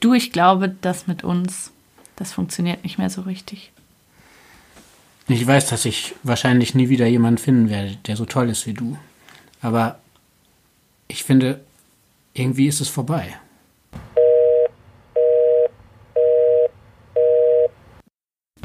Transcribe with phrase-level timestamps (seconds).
[0.00, 1.70] Du, ich glaube, das mit uns,
[2.16, 3.72] das funktioniert nicht mehr so richtig.
[5.28, 8.74] Ich weiß, dass ich wahrscheinlich nie wieder jemanden finden werde, der so toll ist wie
[8.74, 8.96] du.
[9.60, 9.98] Aber
[11.08, 11.60] ich finde,
[12.34, 13.36] irgendwie ist es vorbei.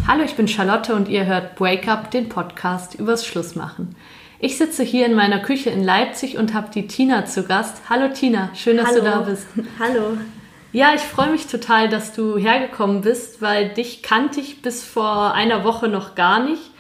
[0.06, 3.96] Hallo, ich bin Charlotte und ihr hört Break Up, den Podcast übers Schlussmachen.
[4.40, 7.84] Ich sitze hier in meiner Küche in Leipzig und habe die Tina zu Gast.
[7.90, 9.00] Hallo Tina, schön, dass Hallo.
[9.00, 9.48] du da bist.
[9.80, 10.18] Hallo.
[10.74, 15.34] Ja, ich freue mich total, dass du hergekommen bist, weil dich kannte ich bis vor
[15.34, 16.72] einer Woche noch gar nicht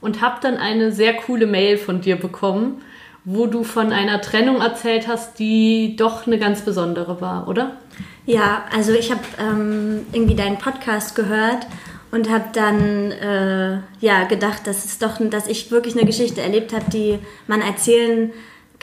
[0.00, 2.82] und habe dann eine sehr coole Mail von dir bekommen,
[3.24, 7.78] wo du von einer Trennung erzählt hast, die doch eine ganz besondere war, oder?
[8.26, 11.66] Ja, also ich habe ähm, irgendwie deinen Podcast gehört
[12.12, 16.72] und habe dann äh, ja gedacht, dass es doch, dass ich wirklich eine Geschichte erlebt
[16.72, 17.18] habe, die
[17.48, 18.38] man erzählen kann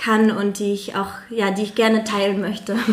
[0.08, 2.76] und die ich auch, ja, die ich gerne teilen möchte.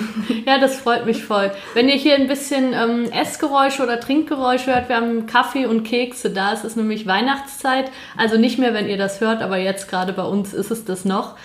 [0.45, 1.51] Ja, das freut mich voll.
[1.75, 6.31] Wenn ihr hier ein bisschen ähm, Essgeräusche oder Trinkgeräusche hört, wir haben Kaffee und Kekse
[6.31, 6.53] da.
[6.53, 7.91] Es ist nämlich Weihnachtszeit.
[8.17, 11.05] Also nicht mehr, wenn ihr das hört, aber jetzt gerade bei uns ist es das
[11.05, 11.37] noch.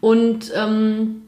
[0.00, 1.22] Und ähm,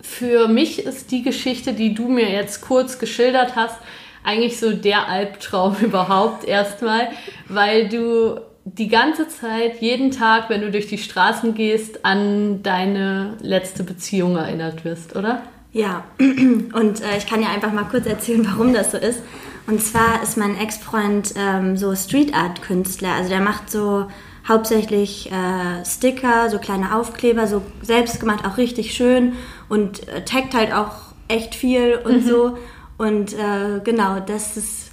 [0.00, 3.78] für mich ist die Geschichte, die du mir jetzt kurz geschildert hast,
[4.22, 7.08] eigentlich so der Albtraum überhaupt erstmal,
[7.48, 13.34] weil du die ganze Zeit, jeden Tag, wenn du durch die Straßen gehst, an deine
[13.40, 15.42] letzte Beziehung erinnert wirst, oder?
[15.72, 19.20] Ja, und äh, ich kann ja einfach mal kurz erzählen, warum das so ist.
[19.66, 23.12] Und zwar ist mein Ex-Freund ähm, so Street Art Künstler.
[23.14, 24.06] Also der macht so
[24.46, 29.32] hauptsächlich äh, Sticker, so kleine Aufkleber, so selbst gemacht, auch richtig schön
[29.68, 30.92] und äh, taggt halt auch
[31.28, 32.58] echt viel und so.
[32.98, 34.83] Und äh, genau, das ist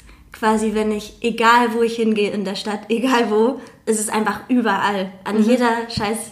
[0.42, 4.40] quasi, wenn ich, egal wo ich hingehe in der Stadt, egal wo, ist es einfach
[4.48, 5.12] überall.
[5.24, 6.32] An jeder scheiß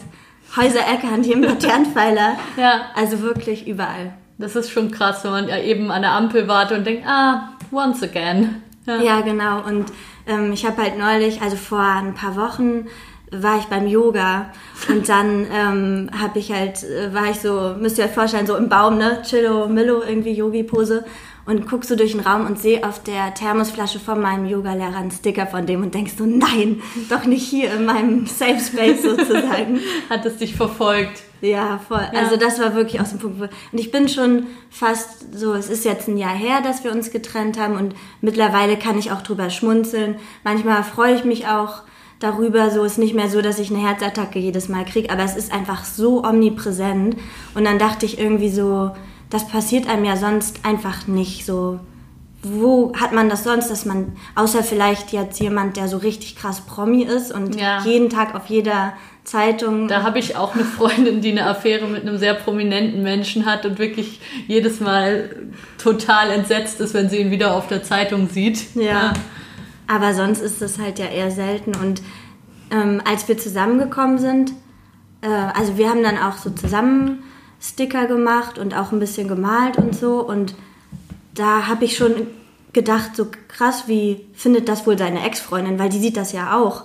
[0.56, 2.36] Häuserecke, an jedem Laternenpfeiler.
[2.56, 2.86] Ja.
[2.96, 4.12] Also wirklich überall.
[4.36, 7.50] Das ist schon krass, wenn man ja eben an der Ampel wartet und denkt, ah,
[7.70, 8.62] once again.
[8.84, 9.62] Ja, genau.
[9.64, 9.92] Und
[10.26, 12.88] ähm, ich habe halt neulich, also vor ein paar Wochen,
[13.30, 14.46] war ich beim Yoga
[14.88, 18.56] und dann ähm, habe ich halt, äh, war ich so, müsst ihr euch vorstellen, so
[18.56, 21.04] im Baum, ne, Chillo, Millo, irgendwie Yogi-Pose
[21.50, 25.10] und guck so durch den Raum und sehe auf der Thermosflasche von meinem Yogalehrer einen
[25.10, 29.80] Sticker von dem und denkst so, nein, doch nicht hier in meinem Safe Space sozusagen.
[30.10, 31.22] Hat es dich verfolgt?
[31.40, 32.06] Ja, voll.
[32.14, 33.40] Also das war wirklich aus dem Punkt.
[33.40, 37.10] Und ich bin schon fast so, es ist jetzt ein Jahr her, dass wir uns
[37.10, 40.16] getrennt haben und mittlerweile kann ich auch drüber schmunzeln.
[40.44, 41.82] Manchmal freue ich mich auch
[42.20, 42.70] darüber.
[42.70, 45.52] So ist nicht mehr so, dass ich eine Herzattacke jedes Mal kriege, aber es ist
[45.52, 47.16] einfach so omnipräsent.
[47.56, 48.92] Und dann dachte ich irgendwie so,
[49.30, 51.80] das passiert einem ja sonst einfach nicht so.
[52.42, 56.62] Wo hat man das sonst, dass man, außer vielleicht jetzt jemand, der so richtig krass
[56.62, 57.82] Promi ist und Ja.
[57.84, 62.02] jeden Tag auf jeder Zeitung Da habe ich auch eine Freundin, die eine Affäre mit
[62.02, 65.36] einem sehr prominenten Menschen hat und wirklich jedes Mal
[65.76, 68.74] total entsetzt ist, wenn sie ihn wieder auf der Zeitung sieht.
[68.74, 69.12] Ja.
[69.86, 71.74] Aber sonst ist das halt ja eher selten.
[71.74, 72.00] Und
[72.70, 74.52] ähm, als wir zusammengekommen sind,
[75.20, 77.22] äh, also wir haben dann auch so zusammen
[77.60, 80.20] Sticker gemacht und auch ein bisschen gemalt und so.
[80.20, 80.54] Und
[81.34, 82.26] da habe ich schon
[82.72, 86.84] gedacht, so krass, wie findet das wohl seine Ex-Freundin, weil die sieht das ja auch.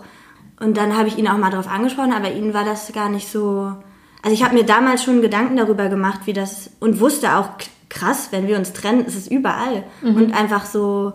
[0.59, 3.29] Und dann habe ich ihn auch mal drauf angesprochen, aber ihnen war das gar nicht
[3.29, 3.73] so.
[4.21, 7.49] Also ich habe mir damals schon Gedanken darüber gemacht, wie das und wusste auch
[7.89, 11.13] krass, wenn wir uns trennen, ist es überall und einfach so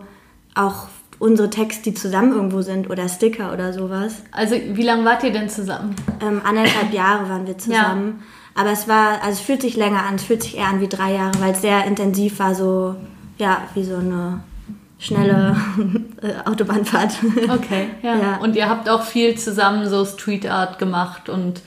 [0.54, 0.88] auch
[1.20, 4.22] unsere Texte, die zusammen irgendwo sind oder Sticker oder sowas.
[4.32, 5.94] Also, wie lange wart ihr denn zusammen?
[6.20, 8.22] Ähm, anderthalb Jahre waren wir zusammen.
[8.54, 10.88] Aber es war, also es fühlt sich länger an, es fühlt sich eher an wie
[10.88, 12.96] drei Jahre, weil es sehr intensiv war, so,
[13.38, 14.40] ja, wie so eine
[14.98, 15.56] schnelle
[16.44, 17.12] Autobahnfahrt.
[17.48, 18.16] Okay, ja.
[18.18, 18.36] Ja.
[18.38, 21.62] Und ihr habt auch viel zusammen so Street Art gemacht und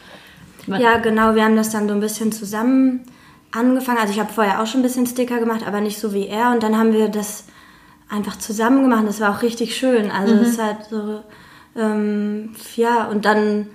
[0.68, 3.02] Ja, genau, wir haben das dann so ein bisschen zusammen
[3.52, 4.00] angefangen.
[4.00, 6.52] Also ich habe vorher auch schon ein bisschen Sticker gemacht, aber nicht so wie er.
[6.52, 7.46] Und dann haben wir das
[8.14, 9.04] einfach zusammen gemacht.
[9.08, 10.12] Das war auch richtig schön.
[10.12, 11.22] Also es ist halt so,
[11.76, 13.68] ähm, ja, und dann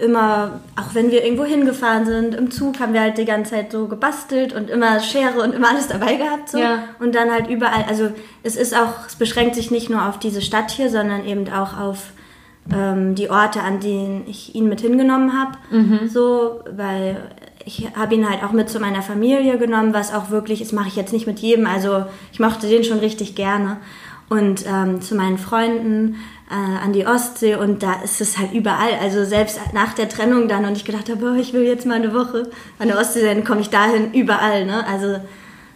[0.00, 3.72] immer, auch wenn wir irgendwo hingefahren sind, im Zug haben wir halt die ganze Zeit
[3.72, 6.48] so gebastelt und immer Schere und immer alles dabei gehabt.
[6.48, 6.58] So.
[6.58, 6.84] Ja.
[6.98, 8.10] Und dann halt überall, also
[8.42, 11.78] es ist auch, es beschränkt sich nicht nur auf diese Stadt hier, sondern eben auch
[11.78, 12.12] auf
[12.72, 15.58] ähm, die Orte, an denen ich ihn mit hingenommen habe.
[16.08, 17.16] So, weil
[17.64, 20.88] ich habe ihn halt auch mit zu meiner Familie genommen, was auch wirklich, das mache
[20.88, 23.78] ich jetzt nicht mit jedem, also ich mochte den schon richtig gerne.
[24.28, 26.14] Und ähm, zu meinen Freunden
[26.48, 28.92] äh, an die Ostsee und da ist es halt überall.
[29.02, 31.94] Also selbst nach der Trennung dann und ich gedacht habe, oh, ich will jetzt mal
[31.96, 32.48] eine Woche
[32.78, 34.66] an der Ostsee sein, komme ich dahin überall.
[34.66, 34.86] Ne?
[34.86, 35.16] Also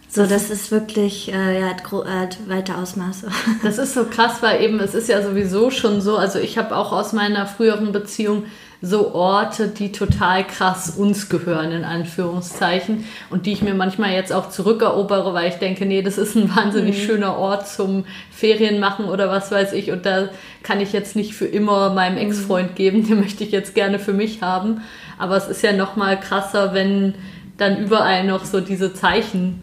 [0.07, 3.27] so, das ist wirklich, äh, ja, hat, gro- hat weite Ausmaße.
[3.63, 6.77] Das ist so krass, weil eben es ist ja sowieso schon so, also ich habe
[6.77, 8.45] auch aus meiner früheren Beziehung
[8.81, 13.05] so Orte, die total krass uns gehören, in Anführungszeichen.
[13.29, 16.55] Und die ich mir manchmal jetzt auch zurückerobere, weil ich denke, nee, das ist ein
[16.55, 17.05] wahnsinnig mhm.
[17.05, 19.91] schöner Ort zum Ferien machen oder was weiß ich.
[19.91, 20.29] Und da
[20.63, 22.75] kann ich jetzt nicht für immer meinem Ex-Freund mhm.
[22.75, 24.81] geben, den möchte ich jetzt gerne für mich haben.
[25.17, 27.15] Aber es ist ja noch mal krasser, wenn
[27.57, 29.61] dann überall noch so diese Zeichen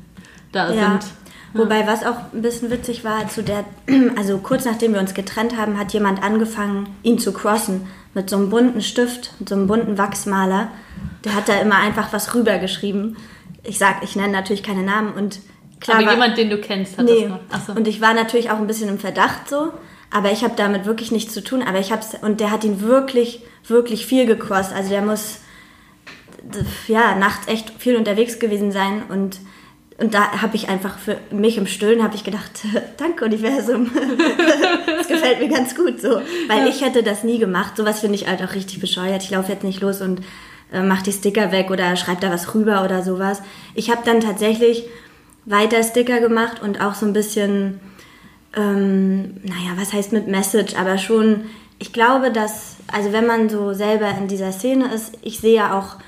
[0.52, 0.90] da ja.
[0.90, 1.12] sind.
[1.54, 3.64] Wobei, was auch ein bisschen witzig war, zu der,
[4.16, 7.82] also kurz nachdem wir uns getrennt haben, hat jemand angefangen, ihn zu crossen
[8.14, 10.68] mit so einem bunten Stift, mit so einem bunten Wachsmaler.
[11.24, 13.16] Der hat da immer einfach was rübergeschrieben.
[13.62, 15.40] Ich sag, ich nenne natürlich keine Namen und
[15.80, 15.98] klar.
[15.98, 17.30] Aber war, jemand, den du kennst, hat nee.
[17.50, 17.76] das noch.
[17.76, 19.72] Und ich war natürlich auch ein bisschen im Verdacht so,
[20.10, 21.62] aber ich habe damit wirklich nichts zu tun.
[21.62, 24.74] Aber ich hab's, und der hat ihn wirklich, wirklich viel gecrossed.
[24.74, 25.40] Also der muss
[26.88, 29.38] ja nachts echt viel unterwegs gewesen sein und
[30.02, 32.50] und da habe ich einfach für mich im Stillen habe ich gedacht,
[32.96, 33.88] danke Universum,
[34.86, 36.66] das gefällt mir ganz gut so, weil ja.
[36.66, 37.76] ich hätte das nie gemacht.
[37.76, 39.22] Sowas finde ich halt auch richtig bescheuert.
[39.22, 40.20] Ich laufe jetzt nicht los und
[40.72, 43.42] äh, mache die Sticker weg oder schreibe da was rüber oder sowas.
[43.74, 44.82] Ich habe dann tatsächlich
[45.44, 47.78] weiter Sticker gemacht und auch so ein bisschen,
[48.56, 51.44] ähm, naja, was heißt mit Message, aber schon,
[51.78, 55.78] ich glaube, dass, also wenn man so selber in dieser Szene ist, ich sehe ja
[55.78, 55.98] auch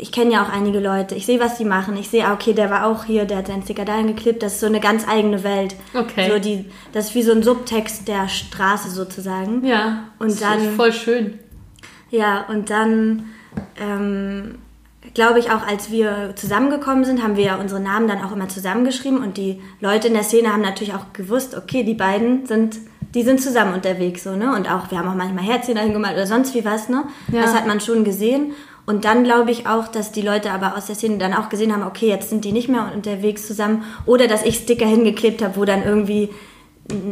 [0.00, 1.96] ich kenne ja auch einige Leute, ich sehe, was die machen.
[1.96, 4.44] Ich sehe, ah, okay, der war auch hier, der hat seinen Sticker dahin geklippt.
[4.44, 5.74] Das ist so eine ganz eigene Welt.
[5.92, 6.30] Okay.
[6.30, 9.64] So die, das ist wie so ein Subtext der Straße sozusagen.
[9.64, 10.04] Ja.
[10.20, 10.60] Und das dann.
[10.60, 11.40] Ist voll schön.
[12.10, 13.26] Ja, und dann
[13.76, 14.58] ähm,
[15.14, 18.48] glaube ich auch, als wir zusammengekommen sind, haben wir ja unsere Namen dann auch immer
[18.48, 22.76] zusammengeschrieben und die Leute in der Szene haben natürlich auch gewusst, okay, die beiden sind
[23.14, 24.54] die sind zusammen unterwegs so, ne?
[24.54, 27.04] Und auch wir haben auch manchmal Herzchen dahin gemalt oder sonst wie was, ne?
[27.32, 27.42] Ja.
[27.42, 28.52] Das hat man schon gesehen
[28.88, 31.74] und dann glaube ich auch, dass die Leute aber aus der Szene dann auch gesehen
[31.74, 33.84] haben, okay, jetzt sind die nicht mehr unterwegs zusammen.
[34.06, 36.30] Oder dass ich Sticker hingeklebt habe, wo dann irgendwie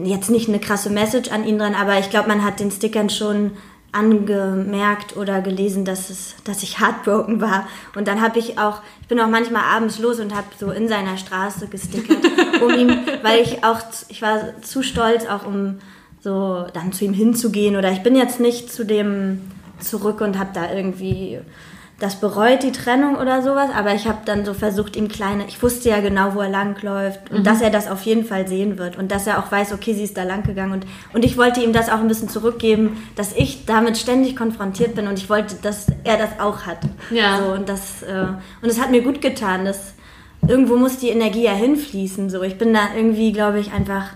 [0.03, 3.11] jetzt nicht eine krasse Message an ihn dran, aber ich glaube, man hat den Stickern
[3.11, 3.51] schon
[3.93, 7.69] angemerkt oder gelesen, dass es, dass ich heartbroken war.
[7.95, 10.89] Und dann habe ich auch, ich bin auch manchmal abends los und habe so in
[10.89, 12.25] seiner Straße gestickert,
[12.63, 12.89] um ihm,
[13.23, 15.77] weil ich auch, ich war zu stolz, auch um
[16.21, 19.43] so dann zu ihm hinzugehen oder ich bin jetzt nicht zu dem
[19.81, 21.41] zurück und habe da irgendwie
[21.99, 25.63] das bereut, die Trennung oder sowas, aber ich habe dann so versucht, ihm kleine, ich
[25.63, 27.45] wusste ja genau, wo er langläuft und mhm.
[27.45, 30.03] dass er das auf jeden Fall sehen wird und dass er auch weiß, okay, sie
[30.03, 33.33] ist da lang gegangen und, und ich wollte ihm das auch ein bisschen zurückgeben, dass
[33.35, 36.81] ich damit ständig konfrontiert bin und ich wollte, dass er das auch hat.
[37.11, 37.39] Ja.
[37.39, 38.27] So, und das, äh,
[38.61, 39.95] und es hat mir gut getan, dass
[40.47, 42.43] irgendwo muss die Energie ja hinfließen, so.
[42.43, 44.11] Ich bin da irgendwie, glaube ich, einfach,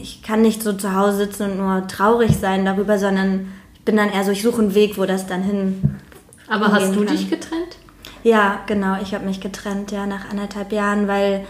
[0.00, 3.52] ich kann nicht so zu Hause sitzen und nur traurig sein darüber, sondern
[3.84, 6.00] bin dann eher so, ich suche einen Weg, wo das dann hin.
[6.48, 7.14] Aber hast du kann.
[7.14, 7.78] dich getrennt?
[8.22, 11.44] Ja, genau, ich habe mich getrennt, ja, nach anderthalb Jahren, weil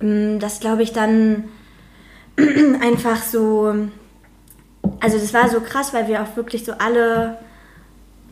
[0.00, 1.44] mh, mm, das, glaube ich, dann
[2.80, 3.74] einfach so.
[5.00, 7.38] Also, das war so krass, weil wir auch wirklich so alle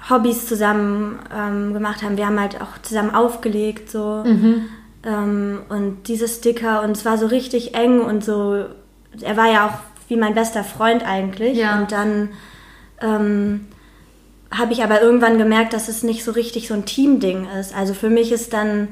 [0.08, 2.16] Hobbys zusammen ähm, gemacht haben.
[2.16, 4.22] Wir haben halt auch zusammen aufgelegt, so.
[4.25, 4.66] Mhm.
[5.02, 8.66] Ähm, und diese Sticker, und es war so richtig eng und so.
[9.20, 9.78] Er war ja auch
[10.08, 11.56] wie mein bester Freund eigentlich.
[11.56, 11.81] Ja.
[11.81, 12.31] Und dann
[13.00, 13.67] ähm,
[14.50, 17.75] habe ich aber irgendwann gemerkt, dass es nicht so richtig so ein Teamding ist.
[17.75, 18.88] Also für mich ist dann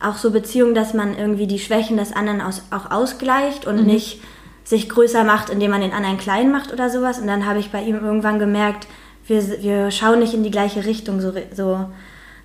[0.00, 3.86] auch so Beziehung, dass man irgendwie die Schwächen des anderen aus, auch ausgleicht und mhm.
[3.86, 4.20] nicht
[4.64, 7.18] sich größer macht, indem man den anderen klein macht oder sowas.
[7.18, 8.86] Und dann habe ich bei ihm irgendwann gemerkt,
[9.26, 11.20] wir, wir schauen nicht in die gleiche Richtung.
[11.20, 11.86] So, so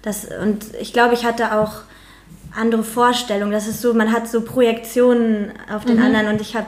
[0.02, 1.82] das, und ich glaube, ich hatte auch
[2.56, 3.52] andere Vorstellungen.
[3.52, 6.04] Das ist so, man hat so Projektionen auf den mhm.
[6.04, 6.68] anderen und ich habe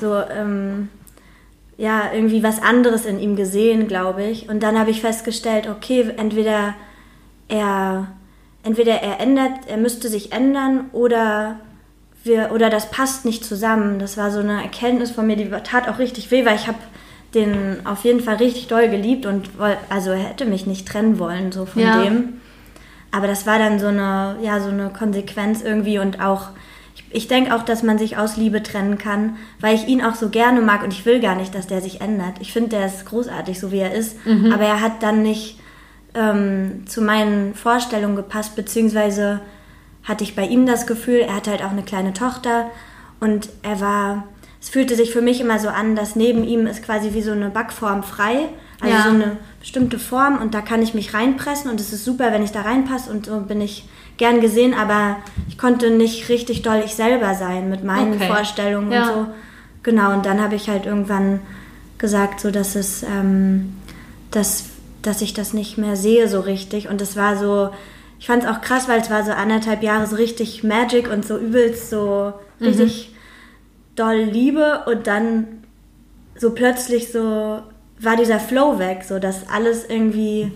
[0.00, 0.88] so ähm,
[1.78, 4.48] ja, irgendwie was anderes in ihm gesehen, glaube ich.
[4.48, 6.74] Und dann habe ich festgestellt, okay, entweder
[7.48, 8.08] er,
[8.62, 11.60] entweder er ändert, er müsste sich ändern oder
[12.24, 13.98] wir, oder das passt nicht zusammen.
[13.98, 16.78] Das war so eine Erkenntnis von mir, die tat auch richtig weh, weil ich habe
[17.34, 19.50] den auf jeden Fall richtig doll geliebt und
[19.90, 22.02] also er hätte mich nicht trennen wollen, so von ja.
[22.02, 22.40] dem.
[23.10, 26.48] Aber das war dann so eine, ja, so eine Konsequenz irgendwie und auch
[27.10, 30.28] ich denke auch, dass man sich aus Liebe trennen kann, weil ich ihn auch so
[30.28, 32.34] gerne mag und ich will gar nicht, dass der sich ändert.
[32.40, 34.52] Ich finde, der ist großartig, so wie er ist, mhm.
[34.52, 35.58] aber er hat dann nicht
[36.14, 39.40] ähm, zu meinen Vorstellungen gepasst, beziehungsweise
[40.02, 42.70] hatte ich bei ihm das Gefühl, er hatte halt auch eine kleine Tochter
[43.20, 44.24] und er war,
[44.60, 47.32] es fühlte sich für mich immer so an, dass neben ihm ist quasi wie so
[47.32, 48.48] eine Backform frei,
[48.80, 49.02] also ja.
[49.02, 52.42] so eine bestimmte Form und da kann ich mich reinpressen und es ist super, wenn
[52.42, 55.16] ich da reinpasse und so bin ich gern gesehen, aber
[55.48, 58.28] ich konnte nicht richtig doll ich selber sein mit meinen okay.
[58.28, 59.08] Vorstellungen ja.
[59.08, 59.26] und so.
[59.82, 61.40] Genau, und dann habe ich halt irgendwann
[61.98, 63.74] gesagt, so dass es, ähm,
[64.30, 64.66] dass,
[65.02, 66.88] dass ich das nicht mehr sehe so richtig.
[66.88, 67.70] Und es war so,
[68.18, 71.24] ich fand es auch krass, weil es war so anderthalb Jahre so richtig Magic und
[71.26, 72.66] so übelst so mhm.
[72.66, 73.14] richtig
[73.94, 75.46] doll Liebe und dann
[76.36, 77.62] so plötzlich so
[77.98, 80.52] war dieser Flow weg, so dass alles irgendwie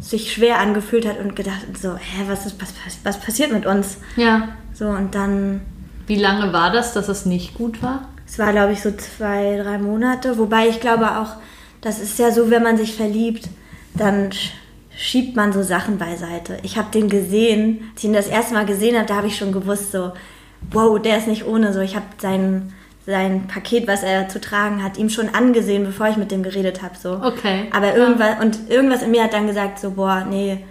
[0.00, 2.72] sich schwer angefühlt hat und gedacht so, hä, was ist was,
[3.04, 3.98] was passiert mit uns?
[4.16, 4.48] Ja.
[4.74, 5.60] So und dann
[6.06, 8.08] Wie lange war das, dass es nicht gut war?
[8.28, 11.36] es war glaube ich so zwei, drei Monate, wobei ich glaube auch,
[11.80, 13.48] das ist ja so, wenn man sich verliebt,
[13.94, 14.50] dann sch-
[14.96, 16.58] schiebt man so Sachen beiseite.
[16.64, 19.36] Ich habe den gesehen, als ich ihn das erste Mal gesehen habe, da habe ich
[19.36, 20.12] schon gewusst so,
[20.72, 21.80] wow, der ist nicht ohne so.
[21.80, 22.72] Ich habe sein
[23.06, 26.82] sein Paket, was er zu tragen hat, ihm schon angesehen, bevor ich mit dem geredet
[26.82, 27.20] habe so.
[27.22, 27.68] Okay.
[27.70, 30.64] Aber irgendwas und irgendwas in mir hat dann gesagt so, boah, nee,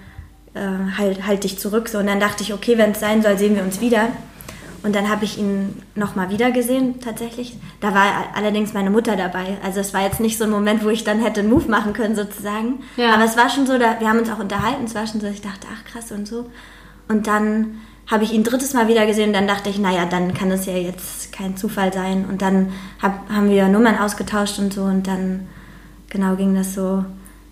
[0.53, 1.97] äh, halt, halt dich zurück so.
[1.99, 4.09] Und dann dachte ich, okay, wenn es sein soll, sehen wir uns wieder.
[4.83, 7.57] Und dann habe ich ihn nochmal wieder gesehen, tatsächlich.
[7.79, 9.57] Da war allerdings meine Mutter dabei.
[9.63, 11.93] Also es war jetzt nicht so ein Moment, wo ich dann hätte einen Move machen
[11.93, 12.83] können, sozusagen.
[12.95, 13.15] Ja.
[13.15, 15.27] Aber es war schon so, da, wir haben uns auch unterhalten, es war schon so,
[15.27, 16.51] ich dachte, ach krass und so.
[17.07, 20.33] Und dann habe ich ihn drittes Mal wieder gesehen und dann dachte ich, naja, dann
[20.33, 22.25] kann es ja jetzt kein Zufall sein.
[22.29, 22.71] Und dann
[23.01, 25.47] hab, haben wir Nummern ausgetauscht und so und dann
[26.09, 27.03] genau ging das so,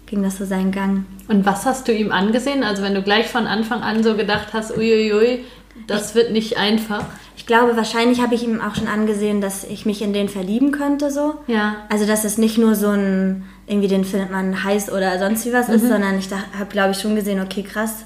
[0.06, 1.06] ging das so seinen Gang.
[1.28, 2.64] Und was hast du ihm angesehen?
[2.64, 5.44] Also wenn du gleich von Anfang an so gedacht hast, uiuiui,
[5.88, 7.06] das wird nicht einfach.
[7.36, 10.72] Ich glaube, wahrscheinlich habe ich ihm auch schon angesehen, dass ich mich in den verlieben
[10.72, 11.36] könnte, so.
[11.48, 11.78] Ja.
[11.90, 15.54] Also, dass es nicht nur so ein, irgendwie den findet man heiß oder sonst wie
[15.54, 18.06] was ist, sondern ich habe, glaube ich, schon gesehen, okay, krass,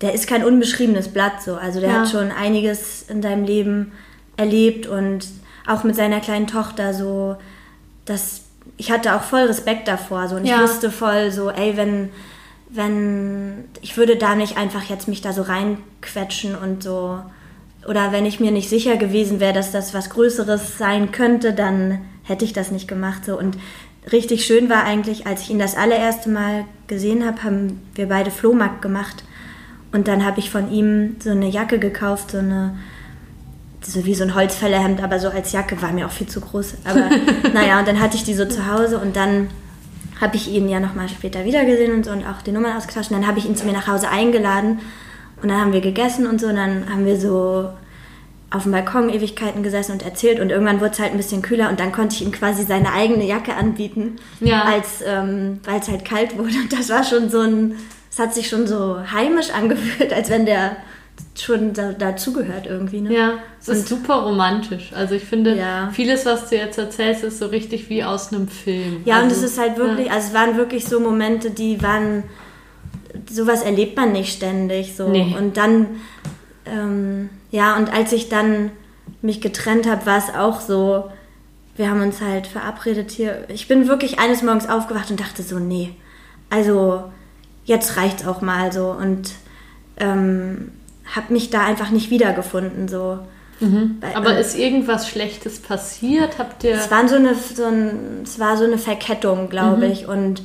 [0.00, 1.54] der ist kein unbeschriebenes Blatt, so.
[1.56, 2.00] Also, der Ja.
[2.00, 3.92] hat schon einiges in seinem Leben
[4.36, 5.26] erlebt und
[5.66, 7.36] auch mit seiner kleinen Tochter so,
[8.06, 8.42] dass
[8.76, 10.36] ich hatte auch voll Respekt davor, so.
[10.36, 10.62] Und ich Ja.
[10.62, 12.10] wusste voll so, ey, wenn,
[12.70, 17.20] wenn, ich würde da nicht einfach jetzt mich da so reinquetschen und so,
[17.88, 22.00] oder wenn ich mir nicht sicher gewesen wäre, dass das was Größeres sein könnte, dann
[22.22, 23.24] hätte ich das nicht gemacht.
[23.24, 23.38] So.
[23.38, 23.56] Und
[24.12, 28.30] richtig schön war eigentlich, als ich ihn das allererste Mal gesehen habe, haben wir beide
[28.30, 29.24] Flohmarkt gemacht.
[29.92, 32.74] Und dann habe ich von ihm so eine Jacke gekauft, so eine,
[33.82, 36.74] so wie so ein Holzfällerhemd, aber so als Jacke war mir auch viel zu groß.
[36.84, 37.08] Aber
[37.54, 39.48] naja, und dann hatte ich die so zu Hause und dann
[40.20, 43.10] habe ich ihn ja nochmal später wiedergesehen und so und auch die Nummern ausgetauscht.
[43.10, 44.80] Und dann habe ich ihn zu mir nach Hause eingeladen
[45.42, 47.70] und dann haben wir gegessen und so und dann haben wir so
[48.52, 51.70] auf dem Balkon Ewigkeiten gesessen und erzählt und irgendwann wurde es halt ein bisschen kühler
[51.70, 54.64] und dann konnte ich ihm quasi seine eigene Jacke anbieten, Ja.
[54.64, 56.54] als ähm, weil es halt kalt wurde.
[56.62, 57.76] Und das war schon so ein,
[58.20, 60.76] hat sich schon so heimisch angefühlt, als wenn der
[61.38, 63.00] schon da, dazugehört irgendwie.
[63.00, 63.12] Ne?
[63.14, 64.92] Ja, es ist super romantisch.
[64.94, 65.90] Also ich finde, Ja.
[65.92, 69.02] vieles, was du jetzt erzählst, ist so richtig wie aus einem Film.
[69.04, 72.22] Ja, und also, es ist halt wirklich, also es waren wirklich so Momente, die waren,
[73.30, 75.08] sowas erlebt man nicht ständig so.
[75.08, 75.34] Nee.
[75.38, 75.86] Und dann,
[76.66, 78.70] ähm, ja, und als ich dann
[79.22, 81.10] mich getrennt habe, war es auch so,
[81.76, 83.44] wir haben uns halt verabredet hier.
[83.48, 85.90] Ich bin wirklich eines Morgens aufgewacht und dachte so, nee,
[86.48, 87.04] also
[87.70, 89.32] jetzt reicht's auch mal so und
[89.96, 90.70] ähm,
[91.14, 93.18] habe mich da einfach nicht wiedergefunden so.
[94.00, 96.38] Bei- Aber ist irgendwas Schlechtes passiert?
[96.38, 96.74] Habt ihr.
[96.76, 100.08] es, waren so eine, so ein, es war so eine Verkettung, glaube ich.
[100.08, 100.40] Und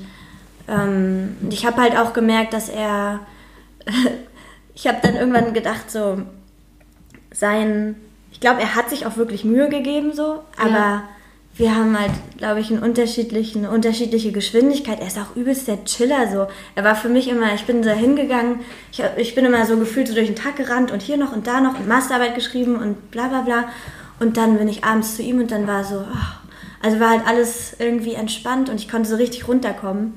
[0.68, 3.22] ähm, ich habe halt auch gemerkt, dass er.
[4.76, 6.22] ich habe dann irgendwann gedacht, so
[7.32, 7.96] sein.
[8.34, 10.42] Ich glaube, er hat sich auch wirklich Mühe gegeben, so.
[10.58, 11.04] Aber Ja.
[11.58, 15.00] Wir haben halt, glaube ich, einen unterschiedlichen, eine unterschiedliche Geschwindigkeit.
[15.00, 16.48] Er ist auch übelst der Chiller, so.
[16.76, 18.60] Er war für mich immer, ich bin da hingegangen,
[18.92, 21.48] ich, ich bin immer so gefühlt so durch den Tag gerannt und hier noch und
[21.48, 23.70] da noch und Masterarbeit geschrieben und bla bla bla.
[24.20, 26.42] Und dann bin ich abends zu ihm und dann war so, ach,
[26.82, 30.14] also war halt alles irgendwie entspannt und ich konnte so richtig runterkommen.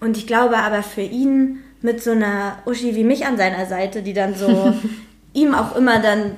[0.00, 4.02] Und ich glaube aber für ihn mit so einer Uschi wie mich an seiner Seite,
[4.02, 4.74] die dann so
[5.32, 6.32] ihm auch immer dann,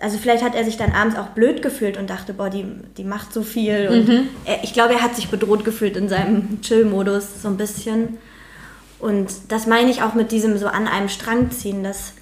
[0.00, 2.64] also vielleicht hat er sich dann abends auch blöd gefühlt und dachte, boah, die,
[2.96, 3.88] die macht so viel.
[3.88, 4.08] Und
[4.44, 8.18] er, ich glaube, er hat sich bedroht gefühlt in seinem Chill-Modus so ein bisschen.
[8.98, 12.14] Und das meine ich auch mit diesem so an einem Strang ziehen, dass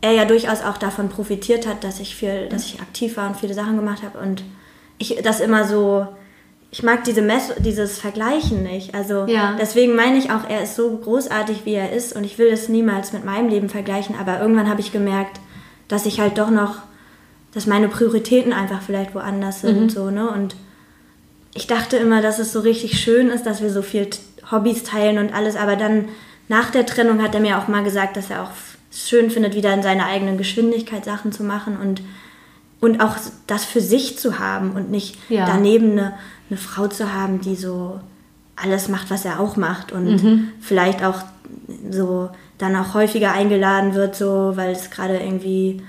[0.00, 3.36] er ja durchaus auch davon profitiert hat, dass ich viel, dass ich aktiv war und
[3.36, 4.44] viele Sachen gemacht habe und
[4.98, 6.06] ich das immer so,
[6.70, 8.94] ich mag diese Mess dieses Vergleichen nicht.
[8.94, 9.56] Also Ja.
[9.58, 12.68] deswegen meine ich auch, er ist so großartig, wie er ist und ich will es
[12.68, 15.40] niemals mit meinem Leben vergleichen, aber irgendwann habe ich gemerkt,
[15.88, 16.76] dass ich halt doch noch,
[17.58, 20.30] dass meine Prioritäten einfach vielleicht woanders sind, so, ne?
[20.30, 20.54] Und
[21.54, 24.08] ich dachte immer, dass es so richtig schön ist, dass wir so viel
[24.48, 26.04] Hobbys teilen und alles, aber dann
[26.46, 28.50] nach der Trennung hat er mir auch mal gesagt, dass er auch
[28.92, 32.00] es schön findet, wieder in seiner eigenen Geschwindigkeit Sachen zu machen und,
[32.78, 33.16] und auch
[33.48, 35.44] das für sich zu haben und nicht Ja.
[35.44, 36.14] daneben eine,
[36.50, 37.98] eine Frau zu haben, die so
[38.54, 41.22] alles macht, was er auch macht und vielleicht auch
[41.90, 45.82] so dann auch häufiger eingeladen wird, so weil es gerade irgendwie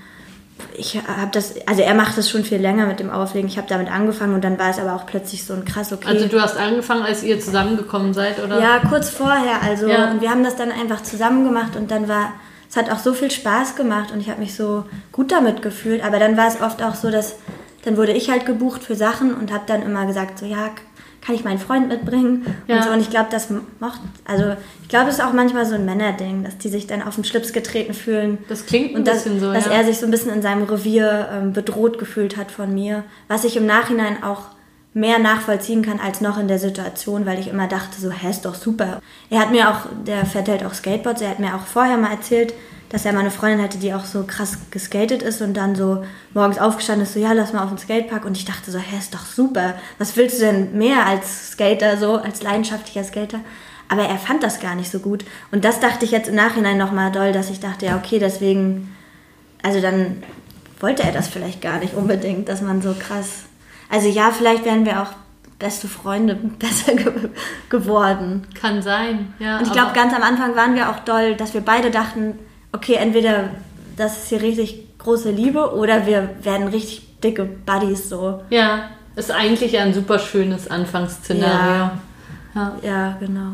[0.76, 3.48] ich habe das, also er macht das schon viel länger mit dem Auflegen.
[3.48, 6.08] Ich habe damit angefangen und dann war es aber auch plötzlich so ein krass okay.
[6.08, 8.60] Also du hast angefangen, als ihr zusammengekommen seid, oder?
[8.60, 10.10] ja, kurz vorher, also Ja.
[10.10, 12.32] und wir haben das dann einfach zusammen gemacht und dann war
[12.68, 16.04] es hat auch so viel Spaß gemacht und ich habe mich so gut damit gefühlt,
[16.04, 17.34] aber dann war es oft auch so, dass
[17.84, 20.68] dann wurde ich halt gebucht für Sachen und habe dann immer gesagt so ja,
[21.20, 22.76] kann ich meinen Freund mitbringen Ja.
[22.76, 22.90] und so.
[22.90, 23.48] Und ich glaube, das
[23.78, 27.02] macht, also ich glaube, es ist auch manchmal so ein Männerding, dass die sich dann
[27.02, 28.38] auf den Schlips getreten fühlen.
[28.48, 29.72] Das klingt ein und dass, bisschen so, dass ja.
[29.72, 33.44] er sich so ein bisschen in seinem Revier ähm, bedroht gefühlt hat von mir, was
[33.44, 34.42] ich im Nachhinein auch
[34.92, 38.44] mehr nachvollziehen kann als noch in der Situation, weil ich immer dachte, so, hä, ist
[38.44, 39.00] doch super.
[39.28, 42.10] Er hat mir auch, der fährt halt auch Skateboards, er hat mir auch vorher mal
[42.10, 42.54] erzählt,
[42.90, 46.04] dass er mal eine Freundin hatte, die auch so krass geskatet ist und dann so
[46.34, 48.24] morgens aufgestanden ist, so, ja, lass mal auf den Skatepark.
[48.24, 49.74] Und ich dachte so, hä, ist doch super.
[49.98, 53.40] Was willst du denn mehr als Skater, so, als leidenschaftlicher Skater?
[53.88, 55.24] Aber er fand das gar nicht so gut.
[55.52, 58.94] Und das dachte ich jetzt im Nachhinein nochmal doll, dass ich dachte, ja, okay, deswegen,
[59.62, 60.22] also dann
[60.80, 63.44] wollte er das vielleicht gar nicht unbedingt, dass man so krass.
[63.88, 65.12] Also ja, vielleicht wären wir auch
[65.60, 67.12] beste Freunde besser ge
[67.68, 68.48] geworden.
[68.60, 69.58] Kann sein, ja.
[69.58, 72.36] Und ich glaube, ganz am Anfang waren wir auch doll, dass wir beide dachten,
[72.72, 73.50] okay, entweder
[73.96, 78.40] das ist hier richtig große Liebe oder wir werden richtig dicke Buddies so.
[78.50, 81.50] Ja, ist eigentlich ein super schönes Anfangsszenario.
[81.72, 81.98] Ja.
[82.54, 82.76] Ja.
[82.82, 83.52] Ja, genau.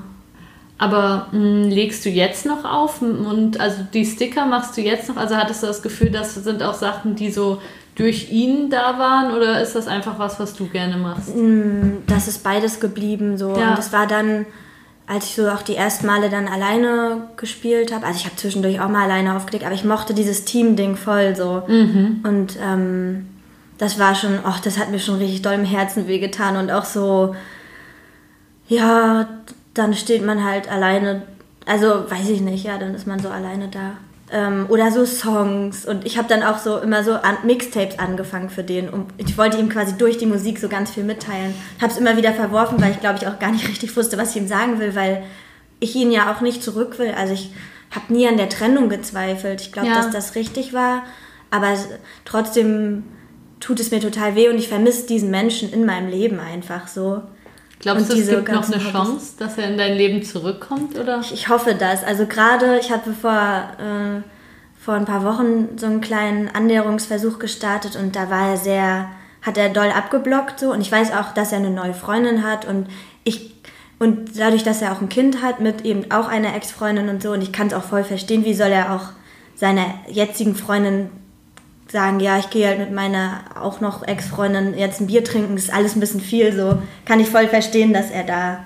[0.78, 5.16] Aber mh, legst du jetzt noch auf und also die Sticker machst du jetzt noch?
[5.16, 7.60] Also hattest du das Gefühl, das sind auch Sachen, die so
[7.94, 11.32] durch ihn da waren oder ist das einfach was, was du gerne machst?
[12.06, 13.56] Das ist beides geblieben so.
[13.56, 13.70] Ja.
[13.70, 14.44] Und es war dann,
[15.06, 18.80] als ich so auch die ersten Male dann alleine gespielt habe, also ich habe zwischendurch
[18.80, 21.62] auch mal alleine aufgelegt, aber ich mochte dieses Team-Ding voll so.
[22.28, 23.28] Und ähm,
[23.78, 26.84] das war schon, ach, das hat mir schon richtig doll im Herzen wehgetan und auch
[26.84, 27.36] so,
[28.68, 29.28] ja,
[29.74, 31.22] dann steht man halt alleine,
[31.66, 33.92] also weiß ich nicht, ja, dann ist man so alleine da.
[34.32, 38.50] Ähm, oder so Songs und ich habe dann auch so immer so an Mixtapes angefangen
[38.50, 41.54] für den und ich wollte ihm quasi durch die Musik so ganz viel mitteilen.
[41.80, 44.30] Habe es immer wieder verworfen, weil ich glaube ich auch gar nicht richtig wusste, was
[44.30, 45.22] ich ihm sagen will, weil
[45.78, 47.12] ich ihn ja auch nicht zurück will.
[47.16, 47.52] Also ich
[47.94, 49.60] habe nie an der Trennung gezweifelt.
[49.60, 49.94] Ich glaube, Ja.
[49.94, 51.04] dass das richtig war,
[51.52, 51.74] aber
[52.24, 53.04] trotzdem
[53.60, 57.22] tut es mir total weh und ich vermisse diesen Menschen in meinem Leben einfach so.
[57.86, 58.90] Glaubst du, es gibt noch eine Hobbys.
[58.90, 60.98] Chance, dass er in dein Leben zurückkommt?
[60.98, 61.20] Oder?
[61.20, 62.02] Ich, ich hoffe das.
[62.02, 64.22] Also gerade, ich hatte vor, äh,
[64.76, 69.08] vor ein paar Wochen so einen kleinen Annäherungsversuch gestartet und da war er sehr,
[69.40, 72.64] hat er doll abgeblockt so und ich weiß auch, dass er eine neue Freundin hat
[72.64, 72.88] und
[73.22, 73.54] ich
[73.98, 77.30] und dadurch, dass er auch ein Kind hat mit eben auch einer Ex-Freundin und so
[77.30, 79.10] und ich kann es auch voll verstehen, wie soll er auch
[79.54, 81.08] seiner jetzigen Freundin
[81.90, 85.66] sagen, ja, ich gehe halt mit meiner auch noch Ex-Freundin jetzt ein Bier trinken, das
[85.66, 88.64] ist alles ein bisschen viel, so kann ich voll verstehen, dass er da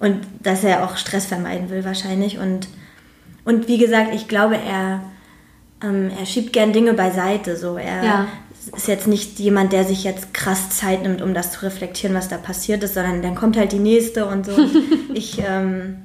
[0.00, 2.68] und dass er auch Stress vermeiden will wahrscheinlich und
[3.44, 5.00] und wie gesagt, ich glaube, er
[5.82, 8.26] ähm, er schiebt gern Dinge beiseite, so er Ja.
[8.76, 12.28] ist jetzt nicht jemand, der sich jetzt krass Zeit nimmt, um das zu reflektieren, was
[12.28, 14.52] da passiert ist, sondern dann kommt halt die nächste und so.
[15.14, 15.98] ich ähm,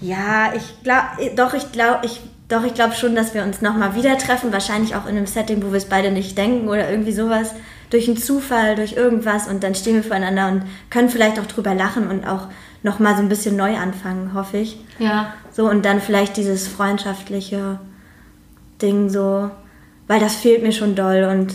[0.00, 2.20] ja, ich glaube, doch, ich glaube, ich,
[2.52, 4.52] doch, ich glaube schon, dass wir uns nochmal wieder treffen.
[4.52, 7.52] Wahrscheinlich auch in einem Setting, wo wir es beide nicht denken oder irgendwie sowas.
[7.90, 11.74] Durch einen Zufall, durch irgendwas und dann stehen wir voreinander und können vielleicht auch drüber
[11.74, 12.48] lachen und auch
[12.82, 14.78] nochmal so ein bisschen neu anfangen, hoffe ich.
[14.98, 15.32] Ja.
[15.50, 17.78] So und dann vielleicht dieses freundschaftliche
[18.80, 19.50] Ding so,
[20.06, 21.54] weil das fehlt mir schon doll und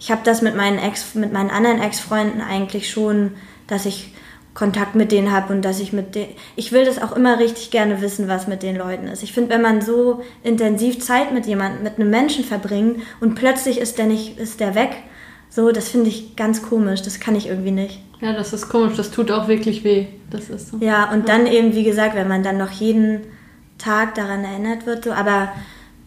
[0.00, 3.32] ich habe das mit meinen Ex, mit meinen anderen Ex-Freunden eigentlich schon,
[3.66, 4.14] dass ich
[4.58, 7.70] Kontakt mit denen habe und dass ich mit denen, ich will das auch immer richtig
[7.70, 9.22] gerne wissen, was mit den Leuten ist.
[9.22, 13.78] Ich finde, wenn man so intensiv Zeit mit jemandem, mit einem Menschen verbringt und plötzlich
[13.78, 14.90] ist der nicht, ist der weg,
[15.48, 17.02] so, das finde ich ganz komisch.
[17.02, 18.00] Das kann ich irgendwie nicht.
[18.20, 18.96] Ja, das ist komisch.
[18.96, 20.06] Das tut auch wirklich weh.
[20.30, 20.78] Das ist so.
[20.78, 23.20] Ja, und dann eben, wie gesagt, wenn man dann noch jeden
[23.78, 25.52] Tag daran erinnert wird, so, aber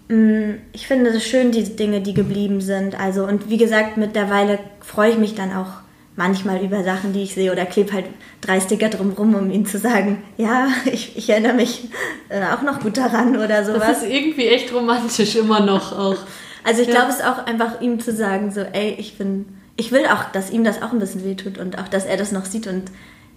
[0.10, 3.00] mh, ich finde es schön, die Dinge, die geblieben sind.
[3.00, 5.81] Also, und wie gesagt, mittlerweile freue ich mich dann auch
[6.16, 8.06] manchmal über Sachen, die ich sehe oder klebe halt
[8.42, 11.90] drei Sticker drumrum, um ihnen zu sagen, ja, ich, ich erinnere mich
[12.30, 13.82] äh, auch noch gut daran oder sowas.
[13.88, 16.18] Das ist irgendwie echt romantisch immer noch auch.
[16.64, 16.94] Also ich Ja.
[16.94, 19.48] glaube, es ist auch einfach ihm zu sagen, so, ey, ich bin,
[19.78, 22.32] ich will auch, dass ihm das auch ein bisschen wehtut und auch, dass er das
[22.32, 22.84] noch sieht und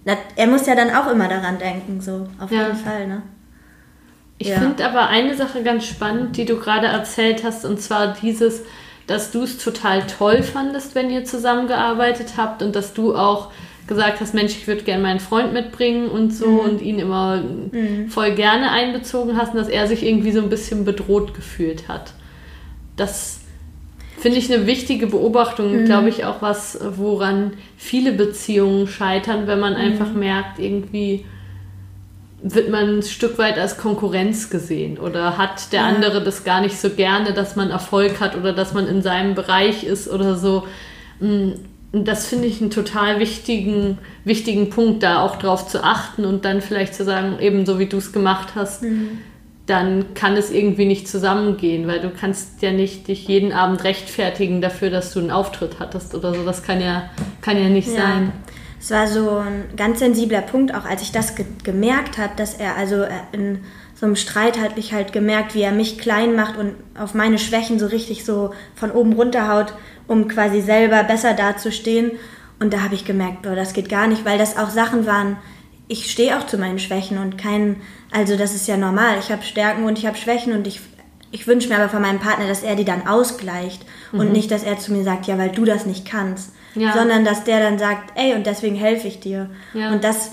[0.03, 2.67] na, er muss ja dann auch immer daran denken, so, auf Ja.
[2.67, 3.23] jeden Fall, ne?
[4.37, 4.59] Ich Ja.
[4.59, 8.61] finde aber eine Sache ganz spannend, die du gerade erzählt hast, und zwar dieses,
[9.07, 13.51] dass du es total toll fandest, wenn ihr zusammengearbeitet habt und dass du auch
[13.87, 16.59] gesagt hast, Mensch, ich würde gerne meinen Freund mitbringen und so Mhm.
[16.59, 17.43] und ihn immer
[18.09, 22.13] voll gerne einbezogen hast und dass er sich irgendwie so ein bisschen bedroht gefühlt hat.
[22.95, 23.41] Das
[24.17, 25.85] finde ich eine wichtige Beobachtung, Mhm.
[25.85, 29.79] glaube ich auch was, woran viele Beziehungen scheitern, wenn man Mhm.
[29.79, 31.25] einfach merkt, irgendwie
[32.47, 36.79] wird man ein Stück weit als Konkurrenz gesehen oder hat der andere das gar nicht
[36.79, 40.67] so gerne, dass man Erfolg hat oder dass man in seinem Bereich ist oder so.
[41.19, 41.53] Mm,
[41.91, 46.61] das finde ich einen total wichtigen, wichtigen Punkt, da auch drauf zu achten und dann
[46.61, 48.83] vielleicht zu sagen, eben so wie du es gemacht hast,
[49.65, 54.61] dann kann es irgendwie nicht zusammengehen, weil du kannst ja nicht dich jeden Abend rechtfertigen
[54.61, 56.43] dafür, dass du einen Auftritt hattest oder so.
[56.45, 57.09] Das kann ja,
[57.41, 58.01] kann ja nicht Ja.
[58.01, 58.31] sein.
[58.85, 62.53] Es war so ein ganz sensibler Punkt, auch als ich das ge gemerkt habe, dass
[62.53, 63.61] er also äh, in
[63.95, 67.39] so einem Streit hat mich halt gemerkt, wie er mich klein macht und auf meine
[67.39, 69.73] Schwächen so richtig so von oben runterhaut,
[70.05, 72.11] um quasi selber besser dazustehen.
[72.59, 75.37] Und da habe ich gemerkt, boah, das geht gar nicht, weil das auch Sachen waren,
[75.87, 77.77] ich stehe auch zu meinen Schwächen und kein,
[78.11, 79.17] also das ist ja normal.
[79.19, 80.79] Ich habe Stärken und ich habe Schwächen und ich,
[81.31, 84.19] ich wünsche mir aber von meinem Partner, dass er die dann ausgleicht mhm.
[84.19, 86.93] und nicht, dass er zu mir sagt, ja, weil du das nicht kannst, ja.
[86.93, 89.49] sondern dass der dann sagt, ey, und deswegen helfe ich dir.
[89.73, 89.91] Ja.
[89.91, 90.31] Und das,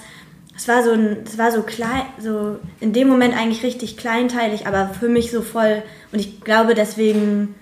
[0.57, 4.67] es war so ein, es war so klein, so in dem Moment eigentlich richtig kleinteilig,
[4.67, 5.83] aber für mich so voll.
[6.13, 7.55] Und ich glaube deswegen,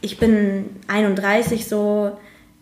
[0.00, 2.16] ich bin 31 so,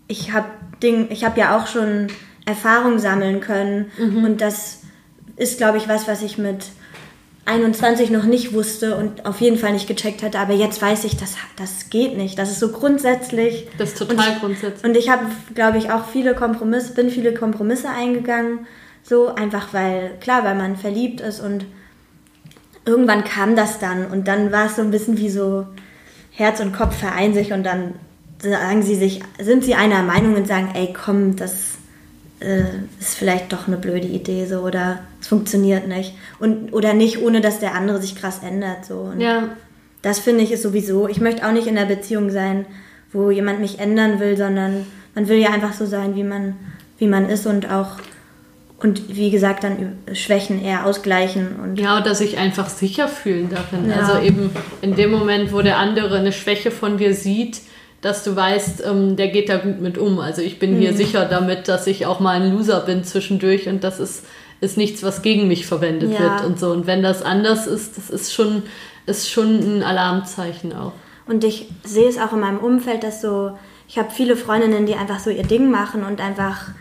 [0.07, 0.47] ich habe
[0.83, 2.09] Ding, ich habe ja auch schon
[2.45, 3.90] Erfahrung sammeln können.
[3.99, 4.25] Mhm.
[4.25, 4.83] Und das
[5.37, 6.67] ist, glaube ich, was, was ich mit
[7.46, 10.38] 21 noch nicht wusste und auf jeden Fall nicht gecheckt hatte.
[10.38, 12.38] Aber jetzt weiß ich, das, das geht nicht.
[12.38, 13.68] Das ist so grundsätzlich.
[13.76, 14.85] Das ist total und ich, grundsätzlich.
[14.85, 18.66] Und ich habe, glaube ich, auch viele Kompromisse, bin viele Kompromisse eingegangen.
[19.02, 21.66] So einfach, weil, klar, weil man verliebt ist und
[22.87, 24.07] irgendwann kam das dann.
[24.07, 25.66] Und dann war es so ein bisschen wie so
[26.30, 27.94] Herz und Kopf vereinen sich und dann
[28.38, 31.74] sagen sie sich, sind sie einer Meinung und sagen, ey, komm, das
[32.40, 32.62] äh,
[33.01, 36.14] ist vielleicht doch eine blöde Idee so oder es funktioniert nicht.
[36.38, 38.99] Und oder nicht ohne dass der andere sich krass ändert so.
[38.99, 39.49] Und ja.
[40.03, 42.66] das finde ich ist sowieso ich möchte auch nicht in einer Beziehung sein
[43.12, 46.57] wo jemand mich ändern will sondern man will ja einfach so sein wie man
[46.99, 47.92] wie man ist und auch
[48.79, 53.88] und wie gesagt dann Schwächen eher ausgleichen und ja oder sich einfach sicher fühlen darin.
[53.88, 53.97] Ja.
[53.97, 54.51] also eben
[54.83, 57.61] in dem Moment wo der andere eine Schwäche von dir sieht
[58.05, 60.21] dass du weißt, ähm, der geht da gut mit um.
[60.21, 60.81] Also ich bin mhm.
[60.81, 64.27] hier sicher damit, dass ich auch mal ein Loser bin zwischendurch und das ist,
[64.61, 66.21] ist nichts, was gegen mich verwendet ja.
[66.21, 66.71] wird und so.
[66.71, 68.62] Und wenn das anders ist, das ist schon,
[69.07, 70.93] ist schon ein Alarmzeichen auch.
[71.27, 73.57] Und ich sehe es auch in meinem Umfeld, dass so,
[73.88, 76.73] ich habe viele Freundinnen, die einfach so ihr Ding machen und einfach,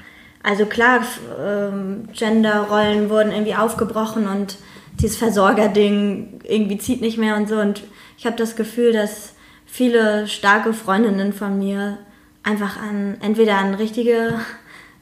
[0.43, 1.03] also klar,
[1.41, 4.57] ähm, Genderrollen wurden irgendwie aufgebrochen und
[4.99, 7.55] dieses Versorgerding irgendwie zieht nicht mehr und so.
[7.55, 7.81] Und
[8.17, 9.32] ich habe das Gefühl, dass
[9.73, 11.97] viele starke Freundinnen von mir
[12.43, 14.35] einfach an entweder an richtige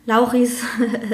[0.06, 0.64] Lauchis